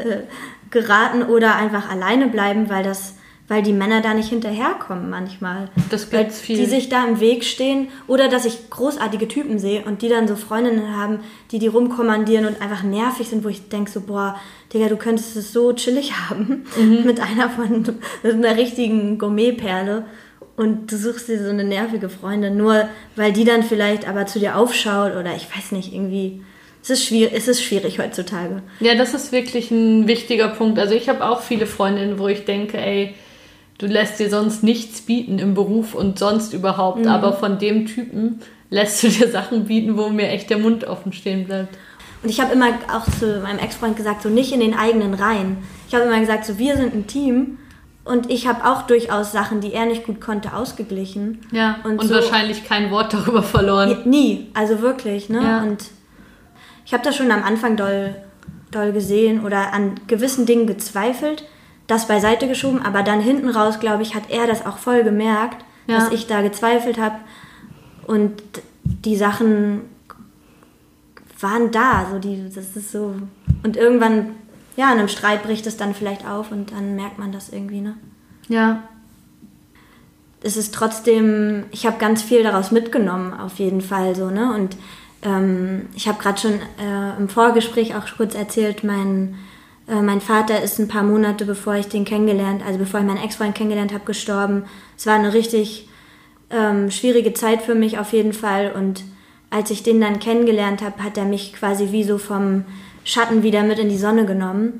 [0.70, 3.16] geraten oder einfach alleine bleiben, weil das
[3.50, 5.70] weil die Männer da nicht hinterherkommen manchmal.
[5.90, 6.58] Das gibt's viel.
[6.58, 10.28] Die sich da im Weg stehen oder dass ich großartige Typen sehe und die dann
[10.28, 14.36] so Freundinnen haben, die die rumkommandieren und einfach nervig sind, wo ich denke so, boah,
[14.74, 17.06] Digga, du könntest es so chillig haben mhm.
[17.06, 17.86] mit einer von
[18.22, 20.06] mit einer richtigen Gourmetperle
[20.58, 24.40] und du suchst dir so eine nervige Freundin, nur weil die dann vielleicht aber zu
[24.40, 26.42] dir aufschaut oder ich weiß nicht, irgendwie.
[26.84, 28.64] Es ist, schwierig, es ist schwierig heutzutage.
[28.80, 30.80] Ja, das ist wirklich ein wichtiger Punkt.
[30.80, 33.14] Also ich habe auch viele Freundinnen, wo ich denke, ey,
[33.78, 37.08] du lässt dir sonst nichts bieten im Beruf und sonst überhaupt, mhm.
[37.08, 38.40] aber von dem Typen
[38.70, 41.78] lässt du dir Sachen bieten, wo mir echt der Mund offen stehen bleibt.
[42.24, 45.58] Und ich habe immer auch zu meinem Ex-Freund gesagt, so nicht in den eigenen Reihen.
[45.88, 47.60] Ich habe immer gesagt, so wir sind ein Team
[48.08, 51.42] und ich habe auch durchaus Sachen, die er nicht gut konnte, ausgeglichen.
[51.52, 53.98] Ja, und, und so, wahrscheinlich kein Wort darüber verloren.
[54.06, 55.30] Nie, also wirklich.
[55.30, 55.44] Ne?
[55.44, 55.62] Ja.
[55.62, 55.86] Und
[56.86, 58.16] ich habe das schon am Anfang doll,
[58.72, 61.44] doll gesehen oder an gewissen Dingen gezweifelt,
[61.88, 65.64] das beiseite geschoben, aber dann hinten raus, glaube ich, hat er das auch voll gemerkt,
[65.88, 65.98] ja.
[65.98, 67.16] dass ich da gezweifelt habe.
[68.06, 68.42] Und
[68.84, 69.82] die Sachen
[71.40, 73.16] waren da, so die, das ist so.
[73.64, 74.36] Und irgendwann
[74.78, 77.82] ja, in einem Streit bricht es dann vielleicht auf und dann merkt man das irgendwie,
[77.82, 77.98] ne?
[78.48, 78.84] Ja.
[80.44, 84.54] Es ist trotzdem, ich habe ganz viel daraus mitgenommen, auf jeden Fall so, ne?
[84.54, 84.78] Und
[85.24, 89.36] ähm, ich habe gerade schon äh, im Vorgespräch auch kurz erzählt, mein,
[89.88, 93.24] äh, mein Vater ist ein paar Monate bevor ich den kennengelernt, also bevor ich meinen
[93.24, 94.66] Ex-Freund kennengelernt habe, gestorben.
[94.96, 95.90] Es war eine richtig
[96.52, 99.04] ähm, schwierige Zeit für mich auf jeden Fall und
[99.50, 102.66] als ich den dann kennengelernt habe, hat er mich quasi wie so vom
[103.08, 104.80] Schatten wieder mit in die Sonne genommen.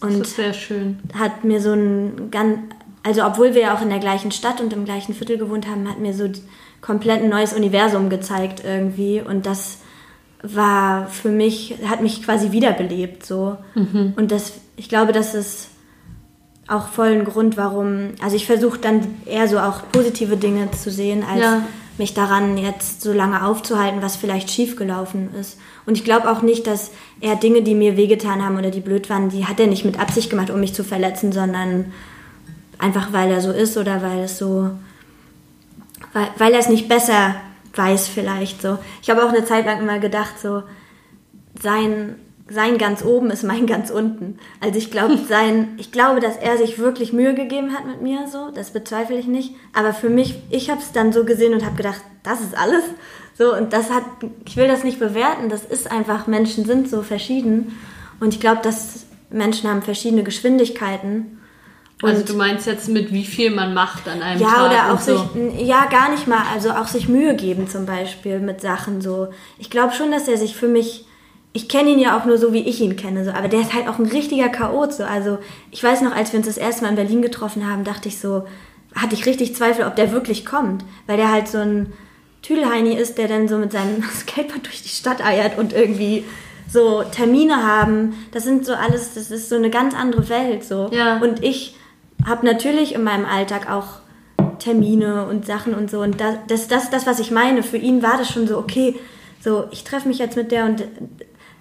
[0.00, 0.98] Und das ist sehr schön.
[1.14, 2.58] Hat mir so ein ganz,
[3.04, 5.88] also obwohl wir ja auch in der gleichen Stadt und im gleichen Viertel gewohnt haben,
[5.88, 6.28] hat mir so
[6.80, 9.20] komplett ein neues Universum gezeigt irgendwie.
[9.20, 9.78] Und das
[10.42, 13.56] war für mich, hat mich quasi wiederbelebt so.
[13.76, 14.14] Mhm.
[14.16, 15.68] Und das, ich glaube, das ist
[16.66, 20.90] auch voll ein Grund, warum, also ich versuche dann eher so auch positive Dinge zu
[20.90, 21.62] sehen, als ja.
[21.98, 25.58] Mich daran jetzt so lange aufzuhalten, was vielleicht schiefgelaufen ist.
[25.86, 29.08] Und ich glaube auch nicht, dass er Dinge, die mir wehgetan haben oder die blöd
[29.10, 31.92] waren, die hat er nicht mit Absicht gemacht, um mich zu verletzen, sondern
[32.78, 34.70] einfach weil er so ist oder weil es so,
[36.12, 37.34] weil, weil er es nicht besser
[37.74, 38.78] weiß vielleicht so.
[39.02, 40.62] Ich habe auch eine Zeit lang immer gedacht, so
[41.60, 42.16] sein,
[42.50, 44.38] sein ganz oben ist mein ganz unten.
[44.60, 48.26] Also ich glaube, sein, ich glaube, dass er sich wirklich Mühe gegeben hat mit mir,
[48.28, 49.54] so, das bezweifle ich nicht.
[49.72, 52.84] Aber für mich, ich habe es dann so gesehen und habe gedacht, das ist alles.
[53.36, 54.02] So, und das hat,
[54.46, 57.78] ich will das nicht bewerten, das ist einfach, Menschen sind so verschieden.
[58.18, 61.38] Und ich glaube, dass Menschen haben verschiedene Geschwindigkeiten.
[62.02, 64.70] also du meinst jetzt mit wie viel man macht an einem ja, Tag?
[64.70, 65.18] oder auch und so.
[65.18, 69.28] sich, ja, gar nicht mal, also auch sich Mühe geben zum Beispiel mit Sachen so.
[69.58, 71.04] Ich glaube schon, dass er sich für mich,
[71.58, 73.74] ich kenne ihn ja auch nur so, wie ich ihn kenne, so, aber der ist
[73.74, 75.02] halt auch ein richtiger Chaot, so.
[75.02, 75.38] Also
[75.72, 78.20] ich weiß noch, als wir uns das erste Mal in Berlin getroffen haben, dachte ich
[78.20, 78.44] so,
[78.94, 81.92] hatte ich richtig Zweifel, ob der wirklich kommt, weil der halt so ein
[82.42, 86.22] Tüdelheini ist, der dann so mit seinem Skateboard durch die Stadt eiert und irgendwie
[86.68, 88.14] so Termine haben.
[88.30, 90.88] Das sind so alles, das ist so eine ganz andere Welt, so.
[90.92, 91.18] Ja.
[91.18, 91.74] Und ich
[92.24, 93.98] habe natürlich in meinem Alltag auch
[94.60, 96.02] Termine und Sachen und so.
[96.02, 98.94] Und das, das, das, das, was ich meine, für ihn war das schon so, okay,
[99.40, 100.84] so, ich treffe mich jetzt mit der und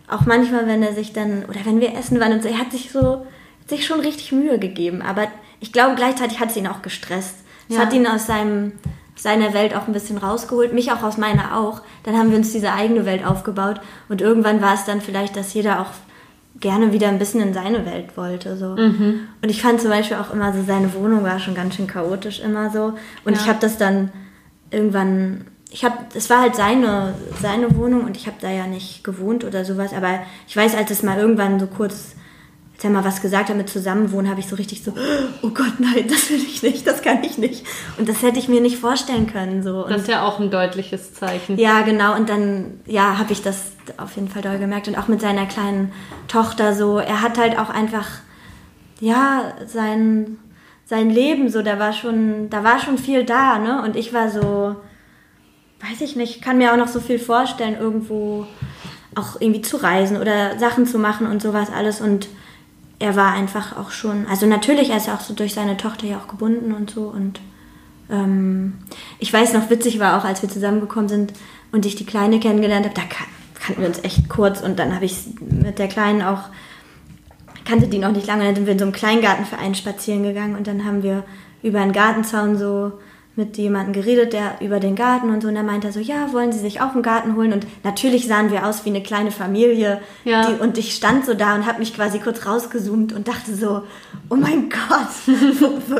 [0.09, 2.71] auch manchmal, wenn er sich dann, oder wenn wir essen waren und so, er hat
[2.71, 3.25] sich so,
[3.61, 5.01] hat sich schon richtig Mühe gegeben.
[5.01, 5.27] Aber
[5.59, 7.35] ich glaube, gleichzeitig hat es ihn auch gestresst.
[7.69, 7.81] Es Ja.
[7.81, 8.73] hat ihn aus seinem,
[9.15, 11.81] seiner Welt auch ein bisschen rausgeholt, mich auch aus meiner auch.
[12.03, 15.53] Dann haben wir uns diese eigene Welt aufgebaut und irgendwann war es dann vielleicht, dass
[15.53, 15.87] jeder auch
[16.59, 18.57] gerne wieder ein bisschen in seine Welt wollte.
[18.57, 18.69] So.
[18.71, 22.39] Und ich fand zum Beispiel auch immer so, seine Wohnung war schon ganz schön chaotisch
[22.39, 22.93] immer so.
[23.25, 23.41] Und Ja.
[23.41, 24.11] ich habe das dann
[24.71, 29.03] irgendwann, ich habe, es war halt seine, seine Wohnung und ich habe da ja nicht
[29.03, 29.93] gewohnt oder sowas.
[29.93, 32.15] Aber ich weiß, als es mal irgendwann so kurz,
[32.75, 34.93] als er mal was gesagt hat mit Zusammenwohnen, habe ich so richtig so,
[35.41, 37.65] oh Gott, nein, das will ich nicht, das kann ich nicht.
[37.97, 39.61] Und das hätte ich mir nicht vorstellen können.
[39.61, 39.83] So.
[39.83, 41.57] Und Das ist ja auch ein deutliches Zeichen.
[41.57, 42.15] ja, genau.
[42.15, 44.87] Und dann, ja, habe ich das auf jeden Fall doll gemerkt.
[44.87, 45.91] Und auch mit seiner kleinen
[46.29, 46.97] Tochter so.
[46.99, 48.07] Er hat halt auch einfach,
[49.01, 50.37] ja, sein,
[50.85, 53.81] sein Leben so, da war schon, da war schon viel da, ne?
[53.83, 54.77] Und ich war so,
[55.81, 58.47] weiß ich nicht, kann mir auch noch so viel vorstellen, irgendwo
[59.15, 62.01] auch irgendwie zu reisen oder Sachen zu machen und sowas alles.
[62.01, 62.27] Und
[62.99, 66.07] er war einfach auch schon, also natürlich, er ist ja auch so durch seine Tochter
[66.07, 67.03] ja auch gebunden und so.
[67.03, 67.39] Und
[68.09, 68.73] ähm,
[69.19, 71.33] ich weiß noch, witzig war auch, als wir zusammengekommen sind
[71.71, 73.27] und ich die Kleine kennengelernt habe, da kan
[73.67, 76.43] kannten wir uns echt kurz und dann habe ich mit der Kleinen auch,
[77.65, 80.67] kannte die noch nicht lange, dann sind wir in so einem Kleingartenverein spazieren gegangen und
[80.67, 81.25] dann haben wir
[81.63, 82.93] über einen Gartenzaun so
[83.37, 86.33] mit jemandem geredet, der über den Garten und so und da meinte er so, ja,
[86.33, 87.53] wollen Sie sich auch einen Garten holen?
[87.53, 90.47] Und natürlich sahen wir aus wie eine kleine Familie Ja.
[90.47, 93.83] die, und ich stand so da und habe mich quasi kurz rausgezoomt und dachte so,
[94.29, 95.35] oh mein Gott,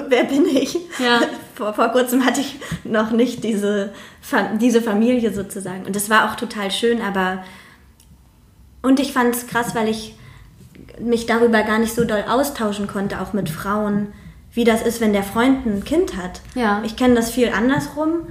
[0.10, 0.76] wer bin ich?
[1.00, 1.21] Ja.
[1.56, 3.91] Vor, vor kurzem hatte ich noch nicht diese,
[4.62, 5.88] diese Familie sozusagen.
[5.88, 7.43] Und das war auch total schön, aber.
[8.84, 10.13] Und ich fand es krass, weil ich
[11.00, 14.10] mich darüber gar nicht so doll austauschen konnte, auch mit Frauen,
[14.57, 16.41] wie das ist, wenn der Freund ein Kind hat.
[16.55, 16.81] Ja.
[16.83, 18.27] Ich kenne das viel andersrum,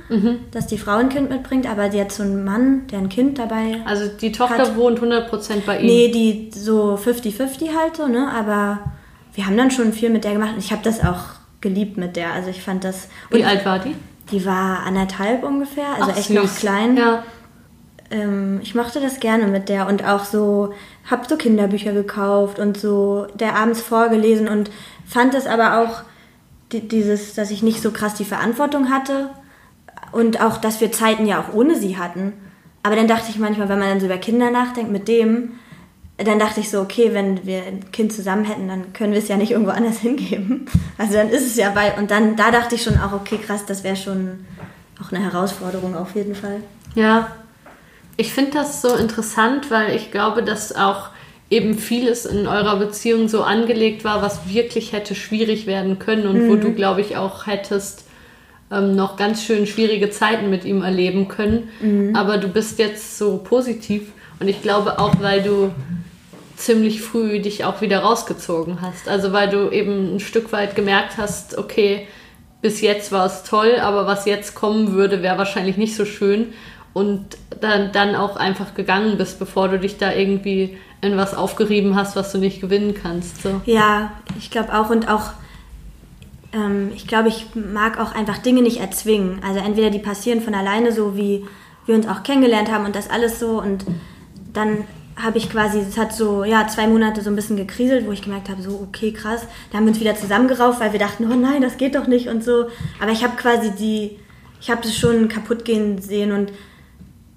[0.51, 3.77] dass die Frau ein Kind mitbringt, aber jetzt so ein Mann, der ein Kind dabei
[3.85, 5.87] Also die Tochter Hat- wohnt 100% bei ihm.
[5.87, 8.29] Nee, die so 50-50 halt so, ne?
[8.37, 8.81] Aber
[9.35, 11.21] wir haben dann schon viel mit der gemacht und ich habe das auch
[11.61, 12.33] geliebt mit der.
[12.33, 13.07] Also ich fand das.
[13.31, 13.95] Wie alt war die?
[14.33, 16.37] Die war anderthalb ungefähr, also Ach, echt süß.
[16.37, 16.97] noch klein.
[16.97, 17.23] Ja.
[18.11, 20.73] Ähm, ich mochte das gerne mit der und auch so,
[21.09, 24.73] hab so Kinderbücher gekauft und so der abends vorgelesen und
[25.07, 26.03] fand es aber auch
[26.73, 29.31] dieses, dass ich nicht so krass die Verantwortung hatte
[30.13, 32.33] und auch, dass wir Zeiten ja auch ohne sie hatten.
[32.83, 35.53] Aber dann dachte ich manchmal, wenn man dann so über Kinder nachdenkt mit dem,
[36.19, 39.29] dann dachte ich so, okay, wenn wir ein Kind zusammen hätten, dann können wir es
[39.29, 40.67] ja nicht irgendwo anders hingeben.
[40.99, 43.67] Also dann ist es ja bei, und dann, da dachte ich schon auch, okay, krass,
[43.67, 44.47] das wäre schon
[45.03, 46.63] auch eine Herausforderung auf jeden Fall.
[46.95, 47.33] Ja,
[48.17, 51.11] ich finde das so interessant, weil ich glaube, dass auch
[51.51, 56.49] eben vieles in eurer Beziehung so angelegt war, was wirklich hätte schwierig werden können und
[56.49, 58.05] wo du, glaube ich, auch hättest
[58.71, 61.69] ähm, noch ganz schön schwierige Zeiten mit ihm erleben können.
[62.17, 65.71] Aber du bist jetzt so positiv und ich glaube auch, weil du
[66.57, 69.09] ziemlich früh dich auch wieder rausgezogen hast.
[69.09, 72.09] Also weil du eben ein Stück weit gemerkt hast, okay,
[72.63, 76.49] bis jetzt war es toll, aber was jetzt kommen würde, wäre wahrscheinlich nicht so schön.
[76.97, 81.95] Und dann, dann auch einfach gegangen bist, bevor du dich da irgendwie in was aufgerieben
[81.95, 83.43] hast, was du nicht gewinnen kannst.
[83.43, 83.61] So.
[83.67, 85.33] Ja, ich glaube auch und auch,
[86.55, 89.41] ähm, ich glaube, ich mag auch einfach Dinge nicht erzwingen.
[89.47, 91.45] Also entweder die passieren von alleine, so wie
[91.85, 93.85] wir uns auch kennengelernt haben und das alles so und
[94.55, 94.85] dann
[95.23, 98.23] habe ich quasi, es hat so, ja, zwei Monate so ein bisschen gekriselt, wo ich
[98.23, 99.43] gemerkt habe, so, okay, krass.
[99.71, 102.29] Da haben wir uns wieder zusammengerauft, weil wir dachten, oh nein, das geht doch nicht
[102.29, 102.69] und so.
[103.03, 104.19] Aber ich habe quasi die,
[104.63, 106.53] ich habe es schon kaputt gehen sehen und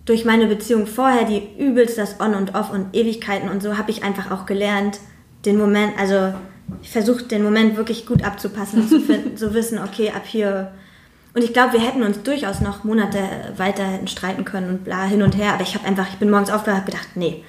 [0.09, 3.91] durch meine Beziehung vorher, die übelst das On und Off und Ewigkeiten und so, habe
[3.91, 4.99] ich einfach auch gelernt,
[5.45, 6.33] den Moment, also
[6.81, 10.71] ich versuche den Moment wirklich gut abzupassen zu, finden, zu wissen, okay, ab hier.
[11.35, 13.19] Und ich glaube, wir hätten uns durchaus noch Monate
[13.55, 16.31] weiter hätten streiten können und bla hin und her, aber ich habe einfach, ich bin
[16.31, 17.43] morgens aufgewacht und gedacht, nee.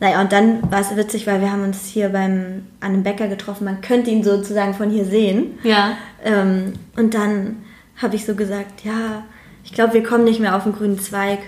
[0.00, 3.28] Naja, und dann war es witzig, weil wir haben uns hier beim, an einem Bäcker
[3.28, 5.58] getroffen, man könnte ihn sozusagen von hier sehen.
[5.62, 5.98] Ja.
[6.24, 7.58] Ähm, und dann
[8.00, 9.24] habe ich so gesagt, ja,
[9.62, 11.40] ich glaube, wir kommen nicht mehr auf den grünen Zweig.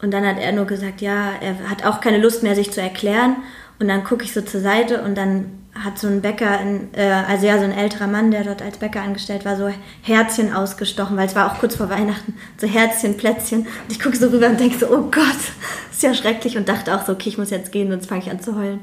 [0.00, 2.80] Und dann hat er nur gesagt, ja, er hat auch keine Lust mehr, sich zu
[2.80, 3.36] erklären.
[3.80, 7.22] Und dann gucke ich so zur Seite und dann hat so ein Bäcker, in, äh,
[7.28, 9.70] also ja, so ein älterer Mann, der dort als Bäcker angestellt war, so
[10.02, 13.60] Herzchen ausgestochen, weil es war auch kurz vor Weihnachten, so Herzchen, Plätzchen.
[13.60, 15.38] Und ich gucke so rüber und denke so, oh Gott,
[15.90, 18.30] ist ja schrecklich und dachte auch so, okay, ich muss jetzt gehen, sonst fange ich
[18.30, 18.80] an zu heulen.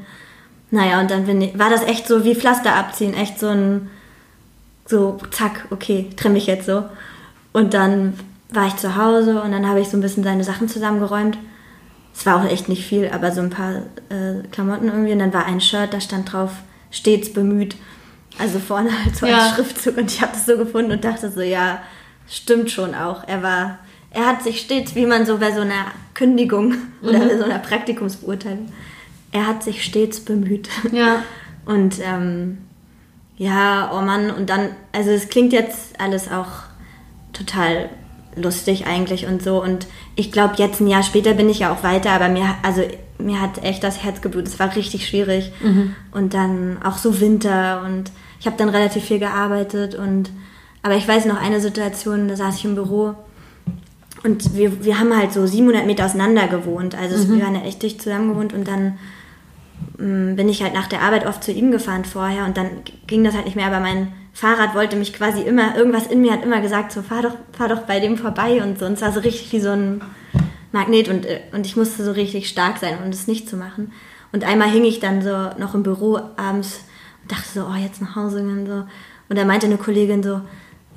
[0.72, 3.90] Naja, und dann ich, war das echt so wie Pflaster abziehen, echt so ein,
[4.86, 6.86] so zack, okay, trenne mich jetzt so.
[7.52, 8.14] Und dann
[8.50, 11.38] war ich zu Hause und dann habe ich so ein bisschen seine Sachen zusammengeräumt.
[12.14, 15.12] Es war auch echt nicht viel, aber so ein paar äh, Klamotten irgendwie.
[15.12, 16.52] Und dann war ein Shirt, da stand drauf,
[16.92, 17.76] stets bemüht.
[18.38, 19.48] Also vorne halt so ja.
[19.48, 21.82] ein Schriftzug und ich habe das so gefunden und dachte so, ja,
[22.28, 23.24] stimmt schon auch.
[23.28, 23.80] Er war,
[24.12, 26.70] er hat sich stets, wie man so bei so einer Kündigung
[27.02, 27.08] mhm.
[27.08, 28.72] oder bei so einer Praktikumsbeurteilung,
[29.32, 30.70] er hat sich stets bemüht.
[30.92, 31.24] Ja.
[31.66, 32.60] Und ähm,
[33.38, 36.48] ja, oh Mann, und dann, also es klingt jetzt alles auch
[37.34, 37.90] total
[38.36, 39.62] lustig eigentlich und so.
[39.62, 42.82] Und ich glaube, jetzt ein Jahr später bin ich ja auch weiter, aber mir, also
[43.18, 44.54] mir hat echt das Herz geblutet.
[44.54, 45.52] Es war richtig schwierig.
[45.62, 45.96] Mhm.
[46.12, 50.30] Und dann auch so Winter und ich habe dann relativ viel gearbeitet und
[50.82, 53.16] aber ich weiß noch eine Situation, da saß ich im Büro
[54.24, 56.96] und wir, wir haben halt so 700 Meter auseinander gewohnt.
[56.96, 57.38] Also mhm.
[57.38, 58.98] wir waren ja echt dicht zusammen gewohnt und dann
[59.98, 62.70] bin ich halt nach der Arbeit oft zu ihm gefahren vorher und dann
[63.08, 66.34] ging das halt nicht mehr, aber mein Fahrrad wollte mich quasi immer, irgendwas in mir
[66.34, 68.86] hat immer gesagt, so fahr doch, fahr doch bei dem vorbei und so.
[68.86, 70.02] Und es war so richtig wie so ein
[70.74, 73.94] Magnet und, äh, und ich musste so richtig stark sein, um das nicht zu machen.
[74.34, 76.82] Und einmal hing ich dann so noch im Büro abends
[77.22, 78.84] und dachte so, oh, jetzt nach Hause gehen so.
[79.30, 80.42] Und da meinte eine Kollegin so,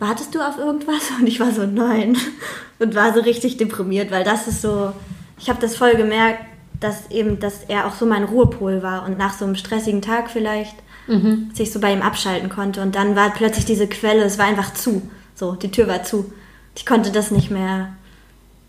[0.01, 1.11] wartest du auf irgendwas?
[1.21, 2.17] Und ich war so, nein.
[2.81, 4.93] Und war so richtig deprimiert, weil das ist so,
[5.39, 6.45] ich habe das voll gemerkt,
[6.81, 10.31] dass eben, dass er auch so mein Ruhepol war und nach so einem stressigen Tag
[10.31, 11.51] vielleicht mhm.
[11.53, 12.81] sich so bei ihm abschalten konnte.
[12.83, 15.09] Und dann war plötzlich diese Quelle, es war einfach zu.
[15.35, 16.33] So, die Tür war zu.
[16.75, 17.95] Ich konnte das nicht mehr,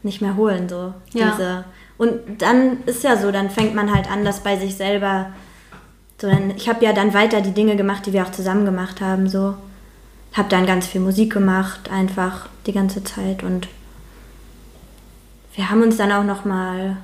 [0.04, 0.69] nicht mehr holen.
[0.69, 1.32] So, ja.
[1.32, 1.65] diese.
[1.98, 5.28] Und dann ist ja so, dann fängt man halt an, das bei sich selber.
[6.19, 9.02] So, dann, ich habe ja dann weiter die Dinge gemacht, die wir auch zusammen gemacht
[9.02, 9.28] haben.
[9.30, 9.56] So,
[10.34, 13.67] habe dann ganz viel Musik gemacht, einfach die ganze Zeit und
[15.56, 16.98] wir haben uns dann auch noch mal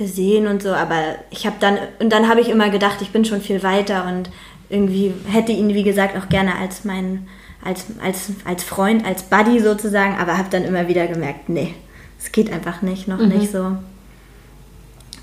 [0.00, 3.26] gesehen und so, aber ich habe dann, und dann habe ich immer gedacht, ich bin
[3.26, 4.30] schon viel weiter und
[4.70, 7.28] irgendwie hätte ihn, wie gesagt, auch gerne als mein,
[7.62, 11.74] als, als, als Freund, als Buddy sozusagen, aber habe dann immer wieder gemerkt, nee,
[12.18, 13.28] es geht einfach nicht, noch mhm.
[13.28, 13.76] nicht so.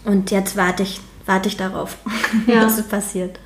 [0.06, 1.98] Und jetzt warte ich, warte ich darauf,
[2.48, 2.62] ja.
[2.62, 3.40] dass es passiert.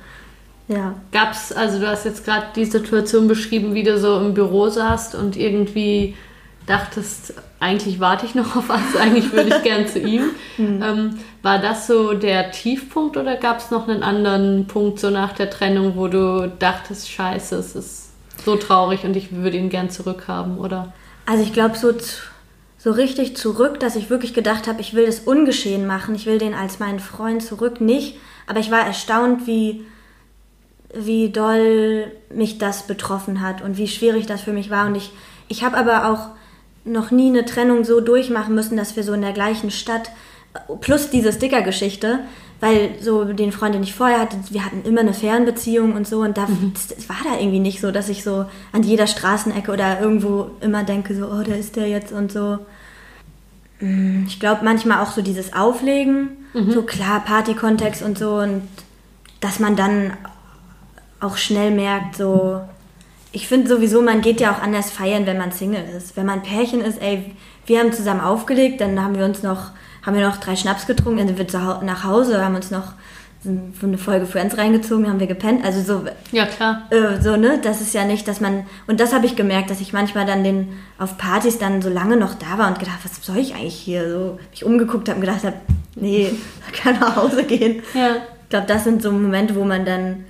[0.68, 0.96] Ja.
[1.12, 5.14] Gab's, also du hast jetzt gerade die Situation beschrieben, wie du so im Büro saßt
[5.14, 6.14] und irgendwie
[6.66, 10.30] dachtest, eigentlich warte ich noch auf was, eigentlich würde ich gern zu ihm.
[10.58, 10.82] Mhm.
[10.82, 15.32] Ähm, war das so der Tiefpunkt oder gab es noch einen anderen Punkt so nach
[15.32, 18.10] der Trennung, wo du dachtest, scheiße, es ist
[18.44, 20.92] so traurig und ich würde ihn gern zurückhaben, oder?
[21.26, 21.92] Also ich glaube so,
[22.78, 26.38] so richtig zurück, dass ich wirklich gedacht habe, ich will das ungeschehen machen, ich will
[26.38, 29.84] den als meinen Freund zurück nicht, aber ich war erstaunt, wie
[30.94, 35.12] wie doll mich das betroffen hat und wie schwierig das für mich war und ich
[35.48, 36.30] ich habe aber auch
[36.84, 40.10] noch nie eine Trennung so durchmachen müssen, dass wir so in der gleichen Stadt,
[40.80, 42.20] plus diese Sticker-Geschichte,
[42.60, 46.20] weil so den Freund, den ich vorher hatte, wir hatten immer eine Fernbeziehung und so
[46.20, 46.72] und da mhm.
[46.74, 50.84] das war da irgendwie nicht so, dass ich so an jeder Straßenecke oder irgendwo immer
[50.84, 52.58] denke, so, oh, da ist der jetzt und so.
[53.80, 56.70] Mm, ich glaube manchmal auch so dieses Auflegen, mhm.
[56.70, 58.62] so klar, Partykontext und so und
[59.40, 60.12] dass man dann
[61.18, 62.60] auch schnell merkt, so,
[63.32, 66.16] ich finde sowieso, man geht ja auch anders feiern, wenn man Single ist.
[66.16, 67.34] Wenn man Pärchen ist, ey,
[67.66, 69.70] wir haben zusammen aufgelegt, dann haben wir uns noch,
[70.02, 72.92] haben wir noch drei Schnaps getrunken, dann sind wir zu, nach Hause, haben uns noch
[73.44, 75.64] eine Folge Friends reingezogen, haben wir gepennt.
[75.64, 76.04] Also so.
[76.30, 76.82] Ja, klar.
[76.90, 77.58] Äh, so, ne?
[77.60, 78.66] Das ist ja nicht, dass man.
[78.86, 80.68] Und das habe ich gemerkt, dass ich manchmal dann den
[80.98, 84.08] auf Partys dann so lange noch da war und gedacht, was soll ich eigentlich hier?
[84.10, 85.56] So, mich umgeguckt habe und gedacht habe,
[85.96, 86.32] nee,
[86.72, 87.82] kann nach Hause gehen.
[87.94, 88.16] Ja.
[88.44, 90.24] Ich glaube, das sind so Momente, wo man dann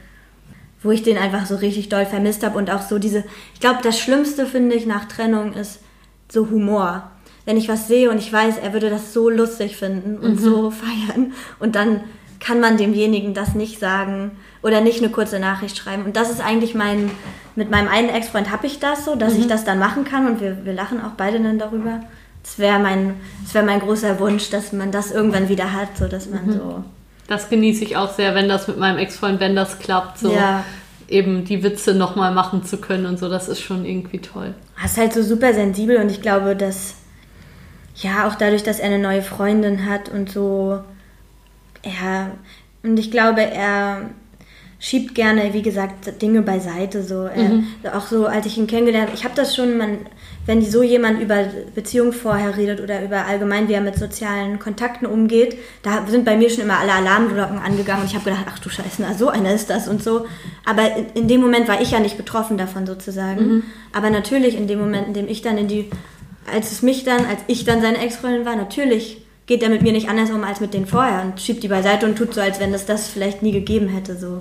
[0.83, 3.81] wo ich den einfach so richtig doll vermisst habe und auch so diese, ich glaube,
[3.83, 5.81] das Schlimmste finde ich nach Trennung ist
[6.29, 7.11] so Humor.
[7.45, 10.39] Wenn ich was sehe und ich weiß, er würde das so lustig finden und mhm.
[10.39, 10.71] so
[11.11, 12.01] feiern und dann
[12.41, 16.05] kann man demjenigen das nicht sagen oder nicht eine kurze Nachricht schreiben.
[16.05, 17.11] Und das ist eigentlich mein,
[17.55, 19.41] mit meinem einen Ex-Freund habe ich das so, dass mhm.
[19.41, 22.01] ich das dann machen kann und wir, wir lachen auch beide dann darüber.
[22.43, 23.15] Das wäre mein,
[23.53, 26.53] wär mein großer Wunsch, dass man das irgendwann wieder hat, so dass man mhm.
[26.53, 26.85] so
[27.29, 30.65] das genieße ich auch sehr, wenn das mit meinem Ex-Freund, wenn das klappt, so ja.
[31.09, 34.55] eben die Witze nochmal machen zu können und so, das ist schon irgendwie toll.
[34.79, 36.95] Er ist halt so super sensibel und ich glaube, dass,
[37.97, 40.83] ja, auch dadurch, dass er eine neue Freundin hat und so,
[41.85, 42.33] ja,
[42.83, 44.11] und ich glaube, er
[44.83, 47.05] schiebt gerne, wie gesagt, Dinge beiseite.
[47.05, 47.29] So.
[47.35, 47.69] Mhm.
[47.85, 49.99] Er, auch so, als ich ihn kennengelernt habe, ich habe das schon, man,
[50.45, 55.07] wenn so jemand über Beziehungen vorher redet oder über allgemein, wie er mit sozialen Kontakten
[55.07, 58.59] umgeht, da sind bei mir schon immer alle Alarmglocken angegangen und ich habe gedacht, ach
[58.59, 60.27] du Scheiße, na, so einer ist das und so.
[60.65, 63.47] Aber in, in dem Moment war ich ja nicht betroffen davon sozusagen.
[63.47, 63.63] Mhm.
[63.93, 65.91] Aber natürlich in dem Moment, in dem ich dann in die,
[66.53, 69.93] als es mich dann, als ich dann seine Ex-Freundin war, natürlich geht er mit mir
[69.93, 72.59] nicht anders um als mit denen vorher und schiebt die beiseite und tut so, als
[72.59, 74.19] wenn es das vielleicht nie gegeben hätte.
[74.19, 74.41] So.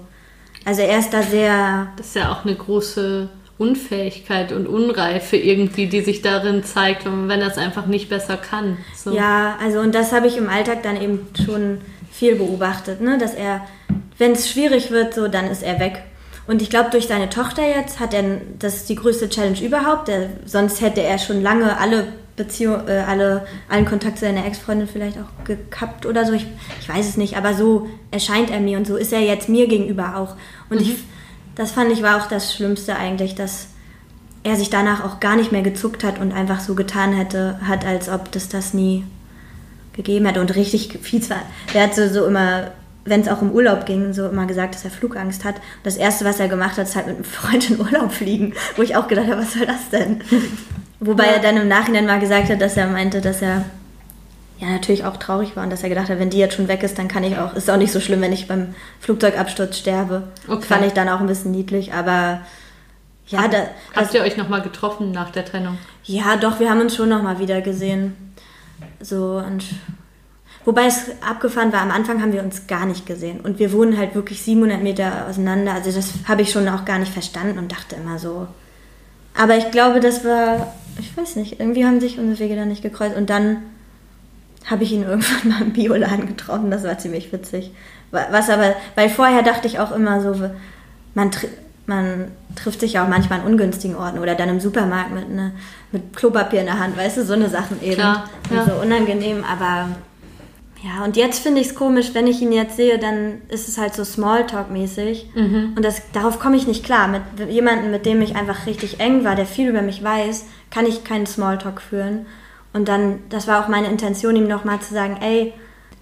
[0.66, 1.88] Also er ist da sehr.
[1.98, 7.42] Das ist ja auch eine große Unfähigkeit und Unreife irgendwie, die sich darin zeigt, wenn
[7.42, 8.78] er es einfach nicht besser kann.
[8.96, 9.16] So.
[9.16, 11.78] Ja, also und das habe ich im Alltag dann eben schon
[12.12, 13.20] viel beobachtet, ne?
[13.20, 13.62] dass er,
[14.18, 16.04] wenn es schwierig wird, so dann ist er weg.
[16.48, 20.08] Und ich glaube, durch seine Tochter jetzt hat er, das ist die größte Challenge überhaupt.
[20.08, 24.88] Der, sonst hätte er schon lange alle Beziehung, äh, alle, allen Kontakt zu seiner Ex-Freundin
[24.88, 26.34] vielleicht auch gekappt oder so.
[26.34, 26.48] Ich,
[26.80, 29.68] ich weiß es nicht, aber so erscheint er mir und so ist er jetzt mir
[29.68, 30.36] gegenüber auch.
[30.70, 30.84] Und mhm.
[30.84, 30.96] ich,
[31.56, 33.68] das fand ich war auch das Schlimmste eigentlich, dass
[34.44, 37.86] er sich danach auch gar nicht mehr gezuckt hat und einfach so getan hätte, hat,
[37.86, 39.04] als ob das das nie
[39.94, 41.42] gegeben hätte und richtig viel zwar.
[41.74, 42.72] Der hat so, so immer,
[43.06, 45.56] wenn es auch im Urlaub ging, so immer gesagt, dass er Flugangst hat.
[45.56, 48.54] Und das erste, was er gemacht hat, ist halt mit einem Freund in Urlaub fliegen,
[48.76, 50.22] wo ich auch gedacht habe, was soll das denn?
[51.00, 51.32] Wobei ja.
[51.34, 53.66] er dann im Nachhinein mal gesagt hat, dass er meinte, dass er
[54.60, 56.84] ja natürlich auch traurig war und dass er gedacht hat, wenn die jetzt schon weg
[56.84, 60.28] ist, dann kann ich auch, ist auch nicht so schlimm, wenn ich beim Flugzeugabsturz sterbe.
[60.48, 60.62] Okay.
[60.62, 62.42] Fand ich dann auch ein bisschen niedlich, aber
[63.26, 63.58] ja, da,
[63.96, 65.78] Habt ihr euch nochmal getroffen nach der Trennung?
[66.04, 68.16] Ja, doch, wir haben uns schon nochmal wieder gesehen.
[69.00, 69.64] So und
[70.66, 73.42] Wobei es abgefahren war, am Anfang haben wir uns gar nicht gesehen.
[73.42, 75.74] Und wir wohnen halt wirklich 700 Meter auseinander.
[75.74, 78.48] Also das habe ich schon auch gar nicht verstanden und dachte immer so.
[79.36, 82.82] Aber ich glaube, das war ich weiß nicht, irgendwie haben sich unsere Wege dann nicht
[82.82, 83.16] gekreuzt.
[83.16, 83.58] Und dann
[84.66, 86.72] habe ich ihn irgendwann mal im Bioladen getroffen.
[86.72, 87.72] Das war ziemlich witzig.
[88.12, 90.50] Was aber, weil vorher dachte ich auch immer so,
[91.14, 91.32] man,
[91.86, 95.54] man trifft sich ja auch manchmal an ungünstigen Orten oder dann im Supermarkt mit, ne,
[95.94, 97.96] mit Klopapier in der Hand, weißt du, so eine Sachen eben.
[97.96, 98.66] Klar, ja.
[98.66, 99.96] So unangenehm, aber
[100.84, 103.78] ja, und jetzt finde ich es komisch, wenn ich ihn jetzt sehe, dann ist es
[103.78, 105.28] halt so Smalltalk-mäßig.
[105.36, 105.74] Mhm.
[105.76, 107.08] Und das, darauf komme ich nicht klar.
[107.08, 110.88] Mit jemandem, mit dem ich einfach richtig eng war, der viel über mich weiß, kann
[110.88, 112.26] ich keinen Smalltalk führen.
[112.74, 115.54] Und dann, das war auch meine Intention, ihm nochmal zu sagen, ey,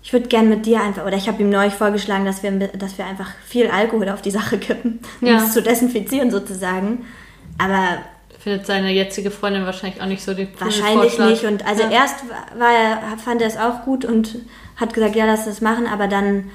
[0.01, 2.97] ich würde gern mit dir einfach, oder ich habe ihm neulich vorgeschlagen, dass wir, dass
[2.97, 5.43] wir einfach viel Alkohol auf die Sache kippen, um ja.
[5.43, 7.05] es zu desinfizieren sozusagen.
[7.57, 7.97] Aber
[8.39, 11.29] findet seine jetzige Freundin wahrscheinlich auch nicht so die Wahrscheinlich Vorschlag.
[11.29, 11.43] nicht.
[11.43, 11.89] Und also ja.
[11.89, 12.23] erst
[12.57, 14.37] war er, fand er es auch gut und
[14.79, 16.45] hat gesagt, ja, lass das machen, aber dann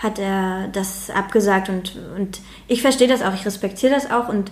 [0.00, 4.50] hat er das abgesagt und, und ich verstehe das auch, ich respektiere das auch und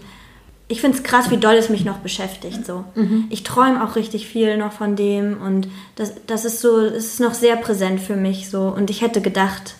[0.71, 2.65] ich finde es krass, wie doll es mich noch beschäftigt.
[2.65, 2.85] So.
[2.95, 3.25] Mhm.
[3.29, 5.67] Ich träume auch richtig viel noch von dem und
[5.97, 8.69] das, das ist so, es ist noch sehr präsent für mich so.
[8.69, 9.75] Und ich hätte gedacht,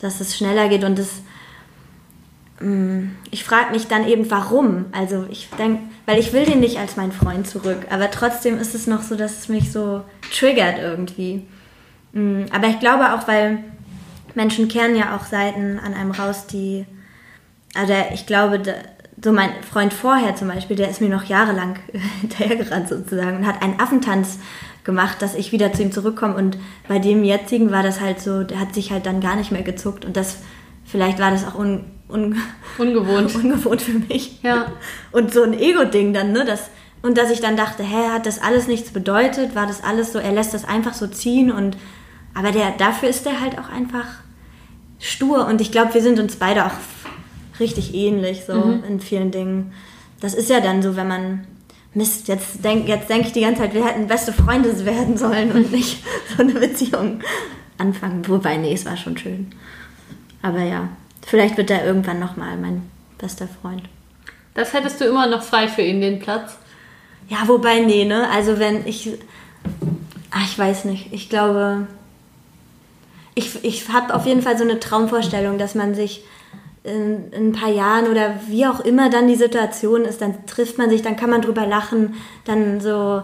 [0.00, 1.20] dass es schneller geht und es,
[2.60, 4.86] mm, ich frage mich dann eben, warum.
[4.92, 8.74] Also ich denke, weil ich will den nicht als meinen Freund zurück, aber trotzdem ist
[8.74, 10.00] es noch so, dass es mich so
[10.32, 11.42] triggert irgendwie.
[12.12, 13.58] Mm, aber ich glaube auch, weil
[14.34, 16.86] Menschen kehren ja auch Seiten an einem raus, die,
[17.74, 18.62] also ich glaube,
[19.22, 21.76] so mein Freund vorher zum Beispiel, der ist mir noch jahrelang
[22.20, 24.38] hinterhergerannt sozusagen und hat einen Affentanz
[24.84, 26.34] gemacht, dass ich wieder zu ihm zurückkomme.
[26.34, 26.58] Und
[26.88, 29.62] bei dem jetzigen war das halt so, der hat sich halt dann gar nicht mehr
[29.62, 30.04] gezuckt.
[30.04, 30.38] Und das,
[30.84, 32.36] vielleicht war das auch un, un,
[32.78, 33.34] ungewohnt.
[33.34, 34.42] ungewohnt für mich.
[34.42, 34.72] Ja.
[35.12, 36.44] Und so ein Ego-Ding dann, ne?
[36.44, 36.70] Das,
[37.02, 39.56] und dass ich dann dachte, hä, hat das alles nichts bedeutet?
[39.56, 41.76] War das alles so, er lässt das einfach so ziehen und
[42.34, 44.06] aber der, dafür ist er halt auch einfach
[44.98, 45.46] stur.
[45.46, 46.72] Und ich glaube, wir sind uns beide auch
[47.60, 48.84] richtig ähnlich, so mhm.
[48.84, 49.72] in vielen Dingen.
[50.20, 51.46] Das ist ja dann so, wenn man
[51.94, 55.52] Mist, jetzt denke jetzt denk ich die ganze Zeit, wir hätten beste Freunde werden sollen
[55.52, 56.02] und nicht
[56.34, 57.20] so eine Beziehung
[57.76, 58.26] anfangen.
[58.28, 59.52] Wobei, nee, es war schon schön.
[60.40, 60.88] Aber ja,
[61.26, 62.82] vielleicht wird er irgendwann nochmal mein
[63.18, 63.82] bester Freund.
[64.54, 66.56] Das hättest du immer noch frei für ihn, den Platz?
[67.28, 68.28] Ja, wobei, nee, ne?
[68.30, 69.10] Also wenn ich.
[70.30, 71.12] Ach, ich weiß nicht.
[71.12, 71.86] Ich glaube.
[73.34, 76.24] Ich, ich habe auf jeden Fall so eine Traumvorstellung, dass man sich
[76.84, 80.78] in, in, ein paar Jahren oder wie auch immer dann die Situation ist, dann trifft
[80.78, 82.14] man sich, dann kann man drüber lachen,
[82.44, 83.22] dann so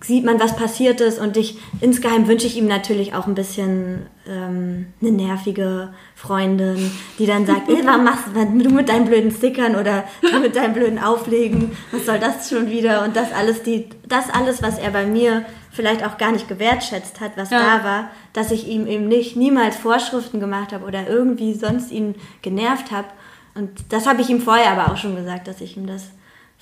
[0.00, 1.18] sieht man, was passiert ist.
[1.18, 7.26] Und ich insgeheim wünsche ich ihm natürlich auch ein bisschen ähm, eine nervige Freundin, die
[7.26, 10.04] dann sagt, ey, was machst du mit deinen blöden Stickern oder
[10.40, 13.04] mit deinen blöden Auflegen, was soll das schon wieder?
[13.04, 15.44] Und das alles, die, das alles, was er bei mir
[15.78, 17.60] vielleicht auch gar nicht gewertschätzt hat, was ja.
[17.60, 22.16] da war, dass ich ihm eben nicht niemals Vorschriften gemacht habe oder irgendwie sonst ihn
[22.42, 23.06] genervt habe.
[23.54, 26.10] Und das habe ich ihm vorher aber auch schon gesagt, dass ich ihm das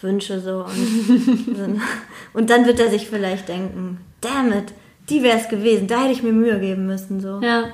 [0.02, 1.80] wünsche so und,
[2.34, 4.74] und dann wird er sich vielleicht denken, damn it,
[5.08, 7.40] die wäre es gewesen, da hätte ich mir Mühe geben müssen so.
[7.40, 7.70] Ja.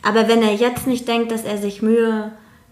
[0.00, 2.30] Aber wenn er jetzt nicht denkt, dass er sich Mühe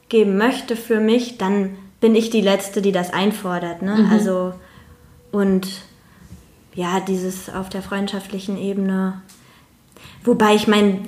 [0.08, 3.82] geben möchte für mich, dann bin ich die Letzte, die das einfordert.
[3.82, 4.08] Ne?
[4.12, 4.54] Also,
[5.32, 5.66] und
[6.74, 9.20] ja, dieses auf der freundschaftlichen Ebene.
[10.24, 11.00] Wobei ich meine,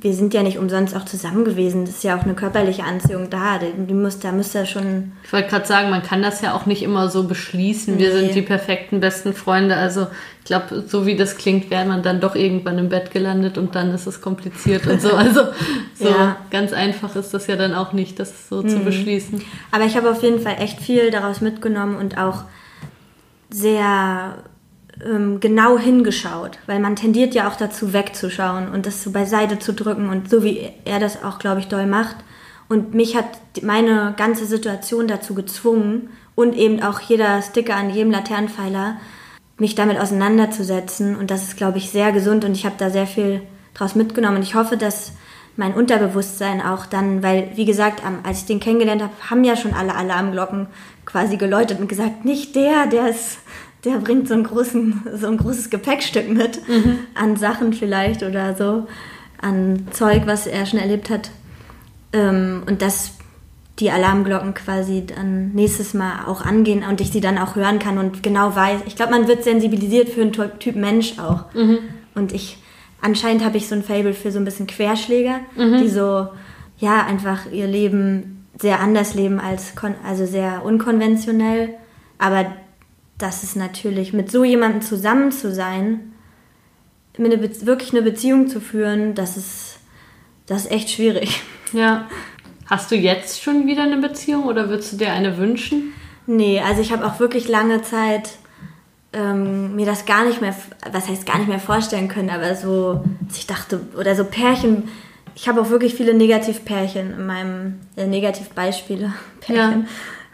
[0.00, 1.84] wir sind ja nicht umsonst auch zusammen gewesen.
[1.84, 3.58] Das ist ja auch eine körperliche Anziehung da.
[3.58, 5.12] Die muss, da müsste ja schon.
[5.24, 7.98] Ich wollte gerade sagen, man kann das ja auch nicht immer so beschließen.
[7.98, 8.20] Wir Nee.
[8.20, 9.76] sind die perfekten besten Freunde.
[9.76, 10.06] Also
[10.40, 13.74] ich glaube, so wie das klingt, wäre man dann doch irgendwann im Bett gelandet und
[13.74, 15.10] dann ist es kompliziert und so.
[15.16, 15.42] Also
[15.94, 16.36] so Ja.
[16.50, 19.42] ganz einfach ist das ja dann auch nicht, das so zu beschließen.
[19.70, 22.44] Aber ich habe auf jeden Fall echt viel daraus mitgenommen und auch
[23.50, 24.36] sehr
[25.06, 29.72] ähm, genau hingeschaut, weil man tendiert ja auch dazu wegzuschauen und das so beiseite zu
[29.72, 32.16] drücken und so wie er das auch, glaube ich, doll macht.
[32.68, 33.26] Und mich hat
[33.62, 38.96] meine ganze Situation dazu gezwungen und eben auch jeder Sticker an jedem Laternenpfeiler,
[39.58, 41.16] mich damit auseinanderzusetzen.
[41.16, 43.42] Und das ist, glaube ich, sehr gesund und ich habe da sehr viel
[43.74, 44.38] draus mitgenommen.
[44.38, 45.12] Und ich hoffe, dass
[45.56, 49.72] mein Unterbewusstsein auch dann, weil, wie gesagt, als ich den kennengelernt habe, haben ja schon
[49.72, 50.66] alle Alarmglocken
[51.06, 53.38] quasi geläutet und gesagt, nicht der, der ist,
[53.84, 56.60] der bringt so, einen großen, so ein großes Gepäckstück mit
[57.14, 58.86] an Sachen vielleicht oder so,
[59.40, 61.30] an Zeug, was er schon erlebt hat.
[62.12, 63.12] Ähm, und dass
[63.78, 67.98] die Alarmglocken quasi dann nächstes Mal auch angehen und ich sie dann auch hören kann
[67.98, 68.80] und genau weiß.
[68.86, 71.44] Ich glaube, man wird sensibilisiert für einen Ty- Typ Mensch auch.
[72.14, 72.56] Und ich,
[73.02, 75.40] anscheinend habe ich so ein Fable für so ein bisschen Querschläger,
[75.82, 76.28] die so,
[76.78, 81.74] ja, einfach ihr Leben sehr anders leben als, also sehr unkonventionell.
[82.18, 82.46] Aber
[83.18, 86.12] das ist natürlich, mit so jemandem zusammen zu sein,
[87.16, 89.78] mit eine wirklich eine Beziehung zu führen, das ist,
[90.46, 91.42] das ist echt schwierig.
[91.72, 92.08] Ja.
[92.66, 95.92] Hast du jetzt schon wieder eine Beziehung oder würdest du dir eine wünschen?
[96.26, 98.30] Nee, also ich habe auch wirklich lange Zeit
[99.12, 100.54] ähm, mir das gar nicht mehr,
[100.90, 104.88] was heißt gar nicht mehr vorstellen können, aber so, dass ich dachte, oder so Pärchen,
[105.36, 109.86] ich habe auch wirklich viele Negativpärchen in meinem, äh, Negativbeispiele, Pärchen,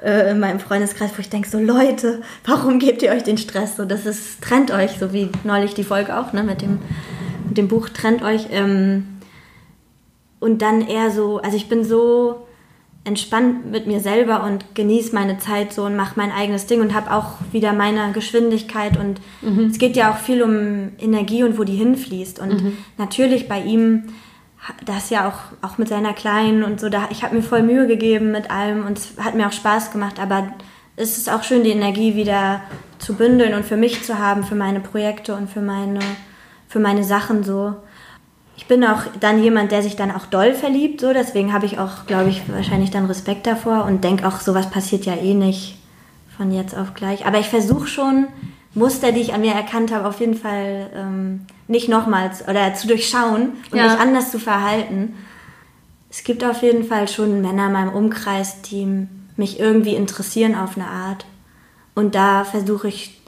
[0.05, 3.77] äh, in meinem Freundeskreis, wo ich denke, so Leute, warum gebt ihr euch den Stress?
[3.77, 6.79] So, das ist, trennt euch, so wie neulich die Folge auch, ne, mit dem,
[7.49, 8.49] mit dem Buch Trennt euch.
[8.51, 9.07] Ähm,
[10.41, 12.47] und dann eher so, also ich bin so
[13.05, 16.95] entspannt mit mir selber und genieße meine Zeit so und mache mein eigenes Ding und
[16.95, 19.21] habe auch wieder meine Geschwindigkeit und
[19.69, 24.05] es geht ja auch viel um Energie und wo die hinfließt und natürlich bei ihm
[24.85, 27.87] das ja auch auch mit seiner kleinen und so da ich habe mir voll Mühe
[27.87, 30.53] gegeben mit allem und es hat mir auch Spaß gemacht aber
[30.97, 32.61] es ist auch schön die Energie wieder
[32.99, 36.01] zu bündeln und für mich zu haben für meine Projekte und für meine
[36.69, 37.75] für meine Sachen so
[38.57, 41.81] ich bin auch dann jemand, der sich dann auch doll verliebt, so deswegen habe ich
[41.81, 45.79] auch, glaube ich, wahrscheinlich dann Respekt davor und denke auch, sowas passiert ja eh nicht
[46.37, 47.27] von jetzt auf gleich.
[47.27, 48.29] Aber ich versuche schon
[48.75, 52.89] Muster, die ich an mir erkannt habe, auf jeden Fall ähm, nicht nochmals oder zu
[52.89, 53.85] durchschauen und Ja.
[53.85, 55.15] mich anders zu verhalten.
[56.11, 59.07] Es gibt auf jeden Fall schon Männer in meinem Umkreis, die
[59.37, 61.25] mich irgendwie interessieren auf eine Art.
[61.95, 63.21] Und da versuche ich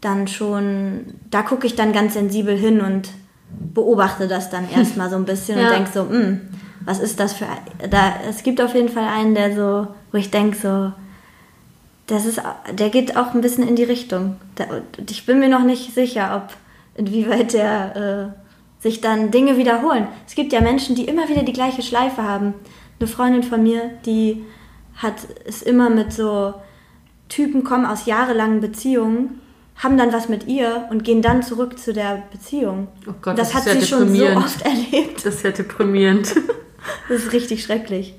[0.00, 3.08] dann schon, da gucke ich dann ganz sensibel hin und
[3.50, 5.64] beobachte das dann erstmal so ein bisschen Ja.
[5.64, 6.40] und denke so, "Hm,
[6.84, 10.18] was ist das für ein, da es gibt auf jeden Fall einen, der so, wo
[10.18, 10.92] ich denke so,
[12.06, 12.40] das ist,
[12.72, 14.36] der geht auch ein bisschen in die Richtung.
[14.98, 16.56] Und ich bin mir noch nicht sicher, ob
[16.98, 20.06] inwieweit der äh, sich dann Dinge wiederholen.
[20.26, 22.54] Es gibt ja Menschen, die immer wieder die gleiche Schleife haben.
[23.00, 24.44] Eine Freundin von mir, die
[24.96, 25.14] hat
[25.46, 26.54] es immer mit so
[27.28, 29.40] Typen kommen aus jahrelangen Beziehungen,
[29.76, 32.88] haben dann was mit ihr und gehen dann zurück zu der Beziehung.
[33.08, 35.24] Oh Gott, das, das hat ja sie schon so oft erlebt.
[35.24, 36.34] Das ist ja deprimierend.
[37.08, 38.14] Das ist richtig schrecklich.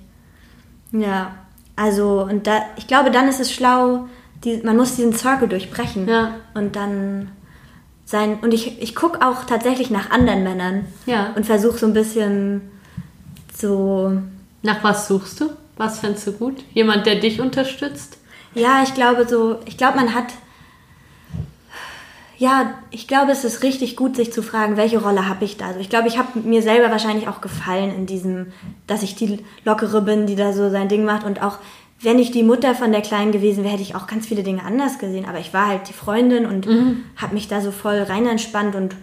[0.92, 1.36] Ja,
[1.76, 4.08] also und da, ich glaube, dann ist es schlau,
[4.44, 6.36] die, man muss diesen Circle durchbrechen Ja.
[6.54, 7.32] und dann
[8.10, 8.40] sein.
[8.42, 11.34] Und ich, ich gucke auch tatsächlich nach anderen Männern Ja.
[11.36, 12.62] und versuche so ein bisschen
[13.56, 14.14] so.
[14.62, 15.50] Nach was suchst du?
[15.78, 16.64] Was fändest du gut?
[16.74, 18.18] Jemand, der dich unterstützt?
[18.54, 20.26] Ja, ich glaube so, ich glaube, man hat.
[22.38, 25.68] Ja, ich glaube, es ist richtig gut, sich zu fragen, welche Rolle habe ich da?
[25.68, 28.54] Also ich glaube, ich habe mir selber wahrscheinlich auch gefallen in diesem,
[28.88, 31.26] dass ich die Lockere bin, die da so sein Ding macht.
[31.26, 31.58] Und auch,
[32.02, 34.64] wenn ich die Mutter von der Kleinen gewesen wäre, hätte ich auch ganz viele Dinge
[34.64, 35.26] anders gesehen.
[35.26, 36.68] Aber ich war halt die Freundin und
[37.18, 38.96] habe mich da so voll rein entspannt und